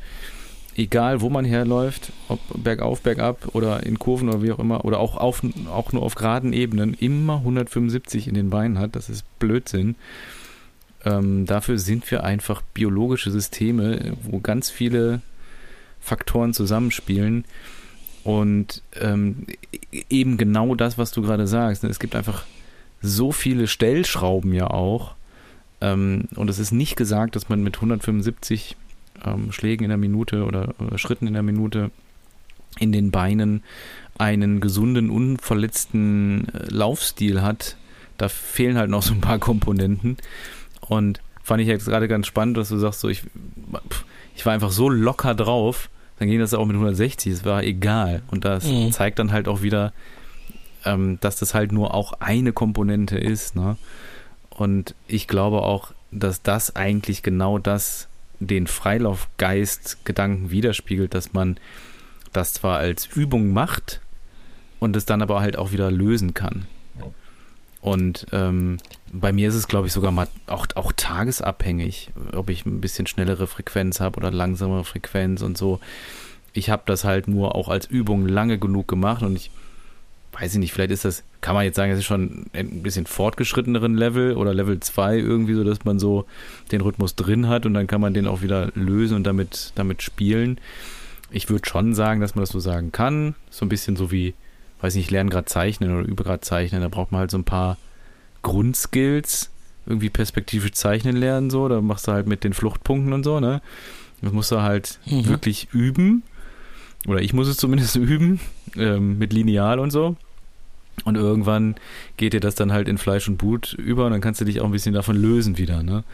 [0.76, 4.98] egal wo man herläuft, ob bergauf, bergab oder in Kurven oder wie auch immer, oder
[4.98, 9.24] auch, auf, auch nur auf geraden Ebenen, immer 175 in den Beinen hat, das ist
[9.38, 9.96] Blödsinn.
[11.04, 15.22] Ähm, dafür sind wir einfach biologische Systeme, wo ganz viele
[16.00, 17.44] Faktoren zusammenspielen.
[18.22, 19.46] Und ähm,
[20.10, 21.82] eben genau das, was du gerade sagst.
[21.82, 21.88] Ne?
[21.88, 22.44] Es gibt einfach
[23.00, 25.14] so viele Stellschrauben ja auch.
[25.80, 28.76] Ähm, und es ist nicht gesagt, dass man mit 175
[29.24, 31.90] ähm, Schlägen in der Minute oder, oder Schritten in der Minute
[32.78, 33.62] in den Beinen
[34.18, 37.76] einen gesunden, unverletzten äh, Laufstil hat.
[38.18, 40.18] Da fehlen halt noch so ein paar Komponenten.
[40.90, 43.22] Und fand ich jetzt gerade ganz spannend, dass du sagst, so ich,
[44.34, 45.88] ich war einfach so locker drauf,
[46.18, 48.22] dann ging das auch mit 160, es war egal.
[48.26, 48.90] Und das mhm.
[48.90, 49.92] zeigt dann halt auch wieder,
[50.84, 53.54] ähm, dass das halt nur auch eine Komponente ist.
[53.54, 53.76] Ne?
[54.48, 58.08] Und ich glaube auch, dass das eigentlich genau das
[58.40, 61.56] den Freilaufgeist-Gedanken widerspiegelt, dass man
[62.32, 64.00] das zwar als Übung macht
[64.80, 66.66] und es dann aber halt auch wieder lösen kann.
[67.80, 68.78] Und ähm,
[69.12, 73.06] bei mir ist es, glaube ich, sogar mal auch, auch tagesabhängig, ob ich ein bisschen
[73.06, 75.80] schnellere Frequenz habe oder langsamere Frequenz und so.
[76.52, 79.50] Ich habe das halt nur auch als Übung lange genug gemacht und ich
[80.32, 83.06] weiß ich nicht, vielleicht ist das, kann man jetzt sagen, das ist schon ein bisschen
[83.06, 86.24] fortgeschritteneren Level oder Level 2 irgendwie, so dass man so
[86.70, 90.02] den Rhythmus drin hat und dann kann man den auch wieder lösen und damit, damit
[90.02, 90.58] spielen.
[91.30, 93.34] Ich würde schon sagen, dass man das so sagen kann.
[93.50, 94.34] So ein bisschen so wie,
[94.80, 97.38] weiß nicht, ich lerne gerade zeichnen oder übe gerade zeichnen, da braucht man halt so
[97.38, 97.76] ein paar
[98.42, 99.50] Grundskills,
[99.86, 103.60] irgendwie perspektivisch zeichnen lernen, so, da machst du halt mit den Fluchtpunkten und so, ne?
[104.22, 105.26] Das musst du halt mhm.
[105.26, 106.22] wirklich üben.
[107.06, 108.40] Oder ich muss es zumindest üben,
[108.76, 110.16] ähm, mit Lineal und so.
[111.04, 111.76] Und irgendwann
[112.16, 114.60] geht dir das dann halt in Fleisch und Blut über und dann kannst du dich
[114.60, 116.04] auch ein bisschen davon lösen wieder, ne?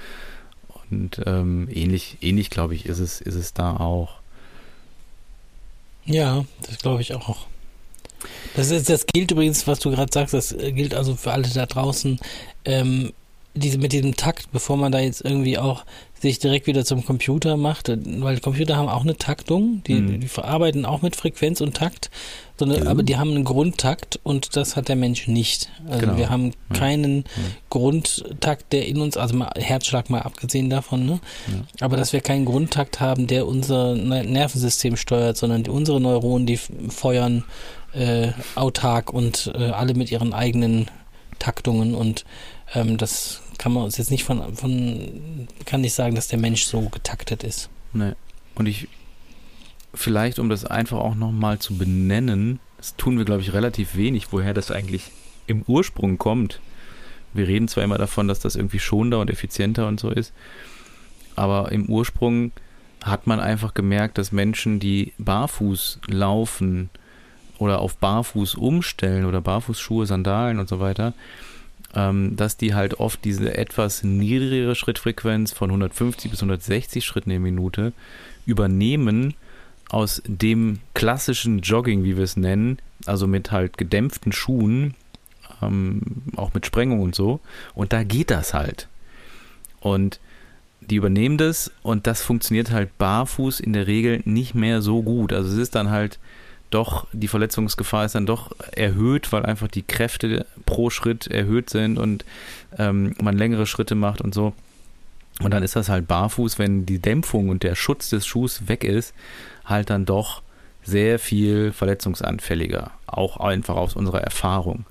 [0.91, 4.21] Und ähm, ähnlich, ähnlich glaube ich, ist es, ist es da auch.
[6.05, 7.49] Ja, das glaube ich auch.
[8.55, 11.67] Das, ist, das gilt übrigens, was du gerade sagst, das gilt also für alle da
[11.67, 12.19] draußen.
[12.65, 13.13] Ähm,
[13.57, 15.85] diese, mit diesem Takt, bevor man da jetzt irgendwie auch
[16.21, 20.21] sich direkt wieder zum Computer macht, weil Computer haben auch eine Taktung, die, mhm.
[20.21, 22.11] die verarbeiten auch mit Frequenz und Takt,
[22.59, 22.89] sondern, mhm.
[22.89, 25.69] aber die haben einen Grundtakt und das hat der Mensch nicht.
[25.87, 26.17] Also genau.
[26.17, 27.43] wir haben keinen ja.
[27.69, 31.21] Grundtakt, der in uns, also mal Herzschlag mal abgesehen davon, ne?
[31.49, 31.85] Ja.
[31.85, 36.57] aber dass wir keinen Grundtakt haben, der unser Nervensystem steuert, sondern die, unsere Neuronen, die
[36.57, 37.45] feuern
[37.97, 40.91] äh, autark und äh, alle mit ihren eigenen
[41.39, 42.25] Taktungen und
[42.75, 46.65] ähm, das kann man uns jetzt nicht von, von, kann nicht sagen, dass der Mensch
[46.65, 47.71] so getaktet ist.
[47.93, 48.13] Nee.
[48.55, 48.89] Und ich,
[49.95, 54.33] vielleicht um das einfach auch nochmal zu benennen, das tun wir, glaube ich, relativ wenig,
[54.33, 55.11] woher das eigentlich
[55.47, 56.61] im Ursprung kommt.
[57.33, 60.33] Wir reden zwar immer davon, dass das irgendwie schonender und effizienter und so ist,
[61.35, 62.53] aber im Ursprung
[63.03, 66.91] hat man einfach gemerkt, dass Menschen, die barfuß laufen
[67.59, 71.15] oder auf barfuß umstellen oder Barfußschuhe, Sandalen und so weiter,
[71.95, 77.43] ähm, dass die halt oft diese etwas niedrigere Schrittfrequenz von 150 bis 160 Schritten in
[77.43, 77.93] Minute
[78.45, 79.35] übernehmen
[79.89, 84.95] aus dem klassischen Jogging, wie wir es nennen, also mit halt gedämpften Schuhen,
[85.63, 86.03] ähm,
[86.37, 87.41] auch mit Sprengung und so.
[87.75, 88.89] Und da geht das halt.
[89.81, 90.21] Und
[90.81, 95.33] die übernehmen das und das funktioniert halt barfuß in der Regel nicht mehr so gut.
[95.33, 96.19] Also es ist dann halt
[96.71, 101.99] doch, die Verletzungsgefahr ist dann doch erhöht, weil einfach die Kräfte pro Schritt erhöht sind
[101.99, 102.25] und
[102.79, 104.53] ähm, man längere Schritte macht und so.
[105.43, 108.85] Und dann ist das halt barfuß, wenn die Dämpfung und der Schutz des Schuhs weg
[108.85, 109.15] ist,
[109.65, 110.43] halt dann doch
[110.83, 112.91] sehr viel verletzungsanfälliger.
[113.07, 114.87] Auch einfach aus unserer Erfahrung.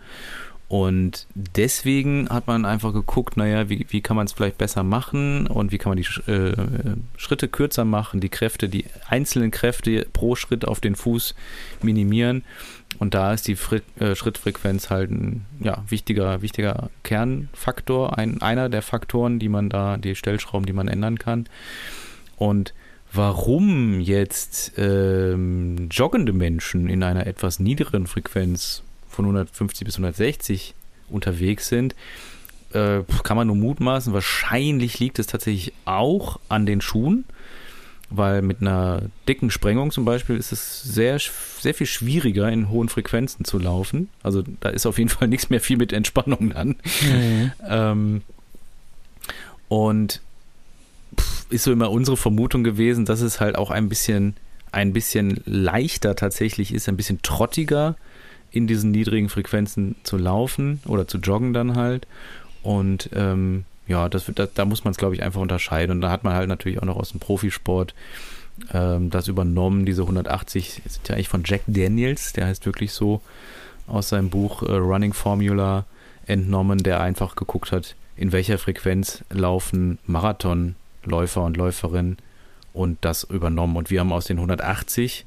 [0.67, 5.45] Und deswegen hat man einfach geguckt, naja, wie, wie kann man es vielleicht besser machen
[5.45, 6.55] und wie kann man die äh,
[7.17, 11.35] Schritte kürzer machen, die Kräfte, die einzelnen Kräfte pro Schritt auf den Fuß
[11.83, 12.43] minimieren.
[12.97, 18.69] Und da ist die Fri äh, Schrittfrequenz halt ein ja, wichtiger, wichtiger Kernfaktor, ein, einer
[18.69, 21.47] der Faktoren, die man da, die Stellschrauben, die man ändern kann.
[22.37, 22.73] Und
[23.13, 28.81] warum jetzt ähm, joggende Menschen in einer etwas niedrigeren Frequenz
[29.15, 30.75] von 150 bis 160
[31.09, 31.95] unterwegs sind,
[32.73, 34.13] äh, kann man nur mutmaßen.
[34.13, 37.25] Wahrscheinlich liegt es tatsächlich auch an den Schuhen,
[38.09, 41.19] weil mit einer dicken Sprengung zum Beispiel ist es sehr,
[41.59, 44.09] sehr viel schwieriger, in hohen Frequenzen zu laufen.
[44.23, 46.75] Also da ist auf jeden Fall nichts mehr viel mit Entspannung dann.
[47.01, 47.51] Mhm.
[47.67, 48.21] Ähm,
[49.67, 50.21] und
[51.49, 54.35] ist so immer unsere Vermutung gewesen, dass es halt auch ein bisschen,
[54.71, 57.95] ein bisschen leichter tatsächlich ist, ein bisschen trottiger
[58.55, 62.07] in diesen niedrigen Frequenzen zu laufen oder zu joggen dann halt.
[62.63, 65.91] Und ähm, ja, das, da, da muss man es, glaube ich, einfach unterscheiden.
[65.91, 67.93] Und da hat man halt natürlich auch noch aus dem Profisport
[68.73, 69.85] ähm, das übernommen.
[69.85, 73.21] Diese 180 sind ja eigentlich von Jack Daniels, der heißt wirklich so
[73.87, 75.85] aus seinem Buch äh, Running Formula
[76.25, 82.17] entnommen, der einfach geguckt hat, in welcher Frequenz laufen Marathonläufer und Läuferinnen
[82.73, 83.75] und das übernommen.
[83.75, 85.25] Und wir haben aus den 180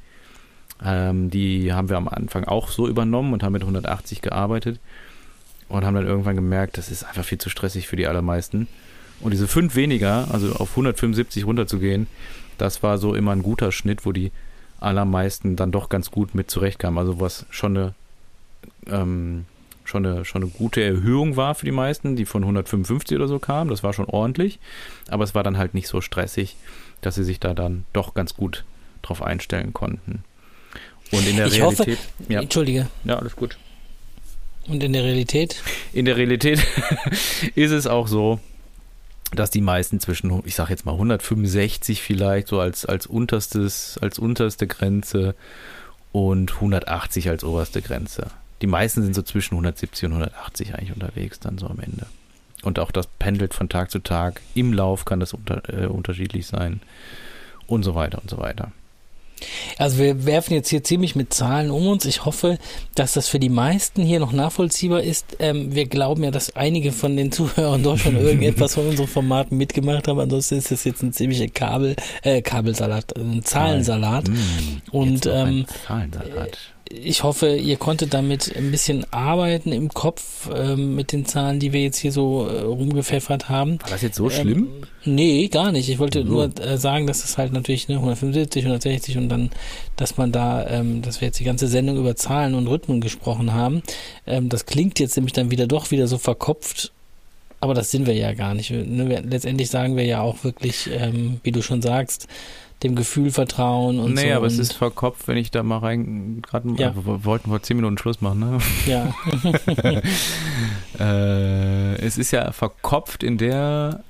[0.84, 4.80] ähm, die haben wir am Anfang auch so übernommen und haben mit 180 gearbeitet
[5.68, 8.68] und haben dann irgendwann gemerkt, das ist einfach viel zu stressig für die allermeisten.
[9.20, 12.06] Und diese fünf weniger, also auf 175 runterzugehen,
[12.56, 14.32] das war so immer ein guter Schnitt, wo die
[14.80, 16.98] allermeisten dann doch ganz gut mit zurechtkamen.
[16.98, 17.94] Also was schon eine,
[18.86, 19.46] ähm,
[19.84, 23.40] schon eine, schon eine gute Erhöhung war für die meisten, die von 155 oder so
[23.40, 23.70] kamen.
[23.70, 24.60] Das war schon ordentlich.
[25.08, 26.56] Aber es war dann halt nicht so stressig,
[27.00, 28.64] dass sie sich da dann doch ganz gut
[29.02, 30.22] drauf einstellen konnten.
[31.10, 31.98] Und in der ich Realität.
[31.98, 32.40] Hoffe, ja.
[32.40, 32.88] Entschuldige.
[33.04, 33.56] Ja, alles gut.
[34.66, 35.62] Und in der Realität?
[35.92, 36.62] In der Realität
[37.54, 38.38] ist es auch so,
[39.32, 44.18] dass die meisten zwischen, ich sag jetzt mal 165 vielleicht so als, als unterstes, als
[44.18, 45.34] unterste Grenze
[46.12, 48.30] und 180 als oberste Grenze
[48.62, 52.06] Die meisten sind so zwischen 170 und 180 eigentlich unterwegs dann so am Ende.
[52.62, 54.40] Und auch das pendelt von Tag zu Tag.
[54.54, 56.80] Im Lauf kann das unter, äh, unterschiedlich sein
[57.66, 58.72] und so weiter und so weiter.
[59.76, 62.04] Also wir werfen jetzt hier ziemlich mit Zahlen um uns.
[62.04, 62.58] Ich hoffe,
[62.94, 65.36] dass das für die meisten hier noch nachvollziehbar ist.
[65.38, 69.56] Ähm, wir glauben ja, dass einige von den Zuhörern doch schon irgendetwas von unseren Formaten
[69.56, 70.20] mitgemacht haben.
[70.20, 74.28] Ansonsten ist das jetzt ein ziemlicher Kabel, äh, Kabelsalat, ein Zahlensalat.
[74.28, 74.34] Mm,
[74.90, 76.58] Und, jetzt noch ein ähm, Zahlensalat.
[76.90, 81.72] Ich hoffe, ihr konntet damit ein bisschen arbeiten im Kopf ähm, mit den Zahlen, die
[81.72, 83.78] wir jetzt hier so äh, rumgepfeffert haben.
[83.82, 84.68] War das jetzt so schlimm?
[85.04, 85.88] Ähm, nee, gar nicht.
[85.88, 86.28] Ich wollte So.
[86.28, 89.50] nur äh, sagen, dass es halt natürlich ne, 175, 160 und dann,
[89.96, 93.52] dass man da, ähm, dass wir jetzt die ganze Sendung über Zahlen und Rhythmen gesprochen
[93.52, 93.82] haben.
[94.26, 96.92] Ähm, das klingt jetzt nämlich dann wieder doch wieder so verkopft,
[97.60, 98.70] aber das sind wir ja gar nicht.
[98.70, 102.28] Ne, letztendlich sagen wir ja auch wirklich, ähm, wie du schon sagst,
[102.82, 104.36] dem Gefühl vertrauen und nee, so.
[104.36, 106.94] aber es ist verkopft, wenn ich da mal rein, gerade, Ja.
[106.94, 108.58] wir wollten vor 10 Minuten Schluss machen, ne?
[108.86, 109.12] ja,
[110.98, 114.02] Äh, es ist ja verkopft in der,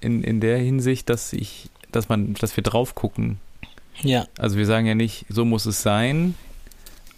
[0.00, 3.38] in, in der Hinsicht, dass ich, dass man, dass wir drauf gucken.
[4.02, 6.34] ja, Also wir sagen ja nicht, so muss es sein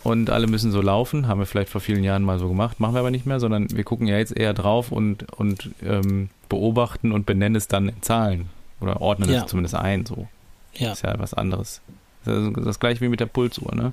[0.03, 2.95] und alle müssen so laufen, haben wir vielleicht vor vielen Jahren mal so gemacht, machen
[2.95, 7.13] wir aber nicht mehr, sondern wir gucken ja jetzt eher drauf und, und ähm, beobachten
[7.13, 8.49] und benennen es dann in Zahlen
[8.81, 9.43] oder ordnen Ja.
[9.43, 10.27] es zumindest ein, so.
[10.75, 10.93] Ja.
[10.93, 11.81] Ist ja was anderes.
[12.25, 13.93] Das ist das gleiche wie mit der Pulsuhr, ne?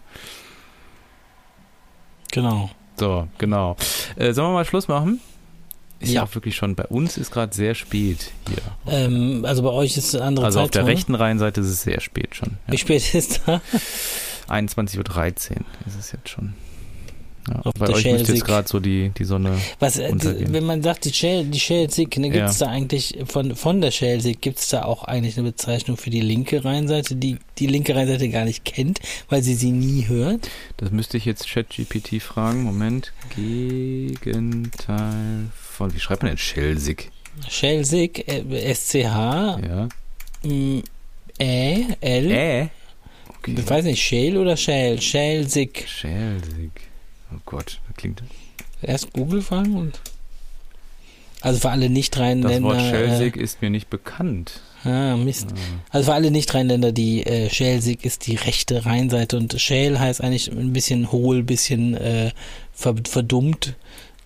[2.32, 2.70] Genau.
[2.98, 3.76] So, genau.
[4.18, 5.20] Äh, sollen wir mal Schluss machen?
[6.00, 6.24] Ist ja, Ja.
[6.28, 8.62] auch wirklich schon, bei uns ist gerade sehr spät hier.
[8.94, 10.86] Ähm, also bei euch ist eine andere also auf Zeitzone.
[10.86, 12.58] der rechten Reihenseite ist es sehr spät schon.
[12.68, 12.78] Wie Ja.
[12.78, 13.62] spät ist da?
[14.48, 16.54] 21.13 Uhr ist es jetzt schon.
[17.50, 18.28] Ja, Auf bei der Schelsig.
[18.36, 19.58] jetzt gerade so die, die Sonne.
[19.80, 20.54] Was, äh, Untergehen.
[20.54, 22.68] wenn man sagt, die, Schel, die Schelsig, ne, gibt es Ja.
[22.68, 26.22] da eigentlich, von, von der Schelsig, gibt es da auch eigentlich eine Bezeichnung für die
[26.22, 30.50] linke Rheinseite, die die linke Rheinseite gar nicht kennt, weil sie sie nie hört?
[30.78, 32.64] Das müsste ich jetzt ChatGPT fragen.
[32.64, 33.14] Moment.
[33.36, 35.94] Gegenteil von.
[35.94, 37.10] Wie schreibt man denn Schelsig?
[37.48, 39.88] Schelsig, äh, S-C-H, Ja.
[40.44, 40.84] m,
[41.42, 42.68] Ä, L, Äh?
[43.38, 43.56] Okay.
[43.58, 45.00] ich weiß nicht, Schäl oder Schäl?
[45.02, 45.86] Schelsig.
[45.88, 46.72] Schelsig.
[47.34, 48.24] Oh Gott, das klingt.
[48.82, 50.00] Erst Google fragen und.
[51.42, 52.62] Also für alle Das Nicht-Rheinländer.
[52.64, 54.60] Wort Schelsig ist mir nicht bekannt.
[54.84, 55.48] Äh, ah, Mist.
[55.90, 60.52] Also für alle Nicht-Rheinländer, die äh, Schelsig ist die rechte Rheinseite und Schäl heißt eigentlich
[60.52, 62.32] ein bisschen hohl, bisschen äh,
[62.74, 63.76] ver verdummt,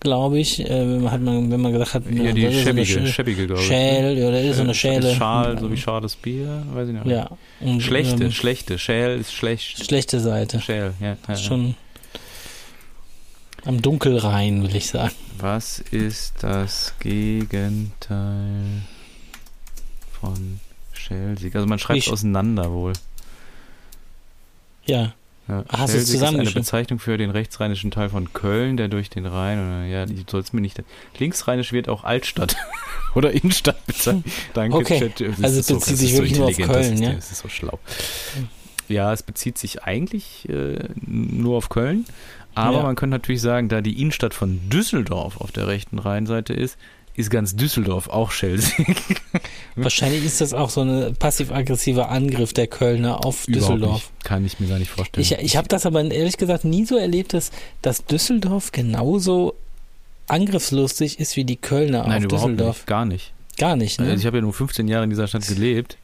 [0.00, 0.58] glaube ich.
[0.60, 3.00] Äh, wenn man- hat man, wenn man gesagt hat, ja, die das ist so schäbige,
[3.00, 3.66] Sch- schäbige, glaube ich.
[3.68, 5.14] Schäl, ja, das ist so eine Äh, Schäle.
[5.14, 7.06] Schal, so wie schades Bier, weiß ich nicht.
[7.06, 7.30] Ja.
[7.60, 8.76] Und, Schlechte, ähm, schlechte.
[8.80, 9.84] Schäl ist schlecht.
[9.84, 10.60] schlechte Seite.
[10.60, 11.06] Schäl, ja.
[11.10, 11.36] ja, ja.
[11.36, 11.76] Schon
[13.64, 15.12] am Dunkelrhein, will ich sagen.
[15.38, 18.82] Was ist das Gegenteil
[20.20, 20.60] von
[20.92, 21.54] Schelsig?
[21.54, 22.92] Also man schreibt es Ich- auseinander wohl.
[24.86, 25.14] Ja.
[25.46, 26.42] Ja, Hast du ist eine?
[26.50, 30.54] Bezeichnung für den rechtsrheinischen Teil von Köln, der durch den Rhein, ja, die soll es
[30.54, 30.82] mir nicht.
[31.18, 32.56] Linksrheinisch wird auch Altstadt
[33.14, 34.24] oder Innenstadt bezeichnet.
[34.54, 34.98] Danke, Okay.
[35.00, 35.20] Chat.
[35.20, 37.12] Das Also es bezieht das sich wirklich nur auf das Köln, ist, ja?
[37.12, 37.78] Das ist so schlau.
[38.88, 42.06] Ja, es bezieht sich eigentlich äh, nur auf Köln,
[42.54, 42.82] aber Ja.
[42.82, 46.76] man könnte natürlich sagen, da die Innenstadt von Düsseldorf auf der rechten Rheinseite ist,
[47.16, 48.86] ist ganz Düsseldorf auch Schelsig.
[49.76, 53.94] Wahrscheinlich ist das auch so ein passiv-aggressiver Angriff der Kölner auf Überhaupt Düsseldorf.
[53.94, 54.24] Nicht.
[54.24, 55.22] Kann ich mir gar nicht vorstellen.
[55.22, 57.52] Ich, ich habe das aber ehrlich gesagt nie so erlebt, dass,
[57.82, 59.54] dass Düsseldorf genauso
[60.26, 62.76] angriffslustig ist wie die Kölner Nein, auf überhaupt Düsseldorf.
[62.78, 62.86] nicht.
[62.86, 63.32] Gar nicht.
[63.58, 64.06] Gar nicht, ne?
[64.06, 65.96] Also ich habe ja nur 15 Jahre in dieser Stadt gelebt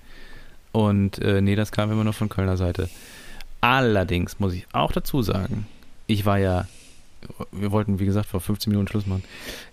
[0.73, 2.89] und äh, nee, das kam immer nur von Kölner Seite.
[3.61, 5.67] Allerdings muss ich auch dazu sagen,
[6.11, 6.67] ich war ja,
[7.53, 9.25] wir wollten wie gesagt vor 15 Minuten Schluss machen,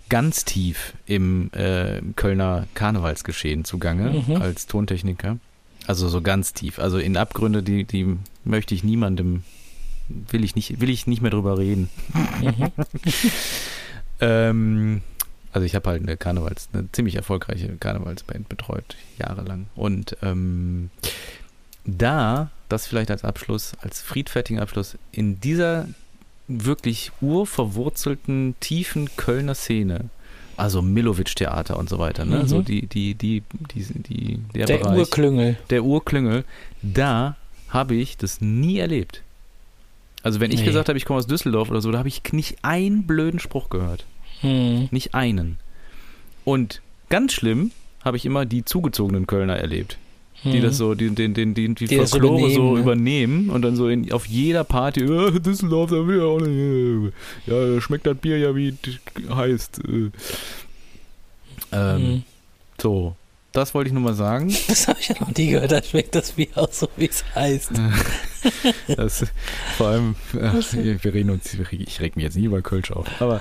[0.08, 4.36] ganz tief im äh, Kölner Karnevalsgeschehen zugange Mhm.
[4.36, 5.38] als Tontechniker.
[5.86, 6.78] Also so ganz tief.
[6.78, 9.42] Also in Abgründe, die, die möchte ich niemandem,
[10.08, 11.88] will ich nicht, will ich nicht mehr drüber reden.
[12.40, 12.72] mhm.
[14.20, 15.02] Ähm,
[15.52, 19.66] also ich habe halt eine Karnevals, eine ziemlich erfolgreiche Karnevalsband betreut, jahrelang.
[19.76, 20.90] Und ähm,
[21.84, 25.86] da, das vielleicht als Abschluss, als friedfertigen Abschluss, in dieser
[26.48, 30.06] wirklich urverwurzelten, tiefen Kölner Szene,
[30.56, 32.38] also Milovic-Theater und so weiter, ne?
[32.42, 32.46] Mhm.
[32.48, 33.42] So die, die, die,
[33.74, 35.56] die, die, der, Der Bereich, Urklüngel.
[35.70, 36.44] der Urklüngel,
[36.82, 37.36] da
[37.68, 39.22] habe ich das nie erlebt.
[40.22, 40.66] Also wenn ich Nee.
[40.66, 43.70] gesagt habe, ich komme aus Düsseldorf oder so, da habe ich nicht einen blöden Spruch
[43.70, 44.04] gehört.
[44.40, 44.88] Hm.
[44.90, 45.58] Nicht einen.
[46.44, 47.70] Und ganz schlimm
[48.04, 49.98] habe ich immer die zugezogenen Kölner erlebt,
[50.44, 52.80] die das so, die, den, den, die, die, Die Folklore übernehmen, so ne?
[52.80, 57.12] übernehmen und dann so in, auf jeder Party, äh, Düsseldorf, da will auch nicht,
[57.48, 59.80] äh, ja, schmeckt das Bier ja wie es heißt.
[59.88, 60.10] Äh.
[61.70, 62.22] Ähm, Hm.
[62.80, 63.16] So,
[63.52, 64.54] das wollte ich nur mal sagen.
[64.68, 65.72] Das habe ich ja noch nie gehört.
[65.72, 67.72] Da schmeckt das Bier auch so, wie es heißt.
[68.96, 69.26] das,
[69.76, 73.40] vor allem, ach, wir reden uns, ich reg mich jetzt nie über Kölsch auf, aber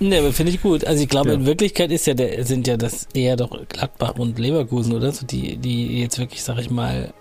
[0.00, 0.84] Ne, aber finde ich gut.
[0.84, 1.34] Also ich glaube, Ja.
[1.36, 5.12] in Wirklichkeit ist ja der, sind ja das eher doch Gladbach und Leverkusen, oder?
[5.12, 7.12] So die, die jetzt wirklich, sag ich mal,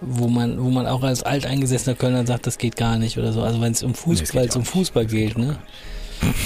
[0.00, 3.42] wo man, wo man auch als alteingesessener Kölner sagt, das geht gar nicht oder so.
[3.42, 4.64] Also wenn es um Nee, Fußball, geht weil es gar um.
[4.64, 5.56] Fußball geht geht, ne?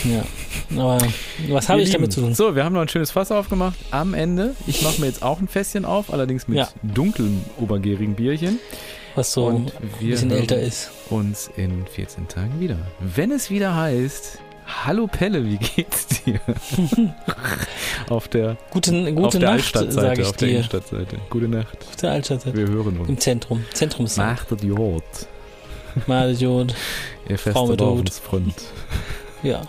[0.05, 0.25] Ja.
[0.83, 0.99] Aber
[1.49, 2.35] was habe ich damit zu tun?
[2.35, 3.79] So, wir haben noch ein schönes Fass aufgemacht.
[3.93, 6.68] Am Ende, ich mache mir jetzt auch ein Fässchen auf, allerdings mit Ja.
[6.83, 8.59] dunklem obergärigen Bierchen.
[9.14, 10.91] Was so und ein bisschen älter ist.
[11.11, 12.77] uns in 14 Tagen wieder.
[13.01, 14.39] Wenn es wieder heißt,
[14.85, 16.41] Hallo Pelle, wie geht's dir?
[18.09, 20.55] auf der, Gute, auf der Nacht, sage Altstadtseite, ich auf der dir.
[20.55, 21.16] Innenstadtseite.
[21.29, 21.79] Gute Nacht.
[21.91, 22.55] Gute Altstadt.
[22.55, 23.09] Wir hören uns.
[23.09, 23.64] Im Zentrum.
[23.73, 24.51] Zentrumszeit.
[24.51, 25.03] Macht die Rot.
[26.07, 26.75] Mariot.
[27.29, 27.89] Ihr feste Frau mit Hut.
[27.89, 28.55] Laufensfront.
[29.43, 29.62] Ja.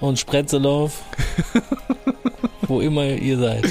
[0.00, 0.90] Und Spretzelow.
[2.68, 3.64] wo immer ihr seid.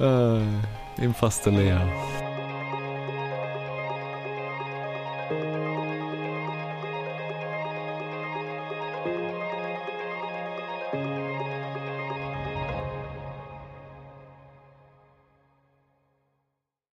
[0.00, 1.86] Äh, Im Faste leer.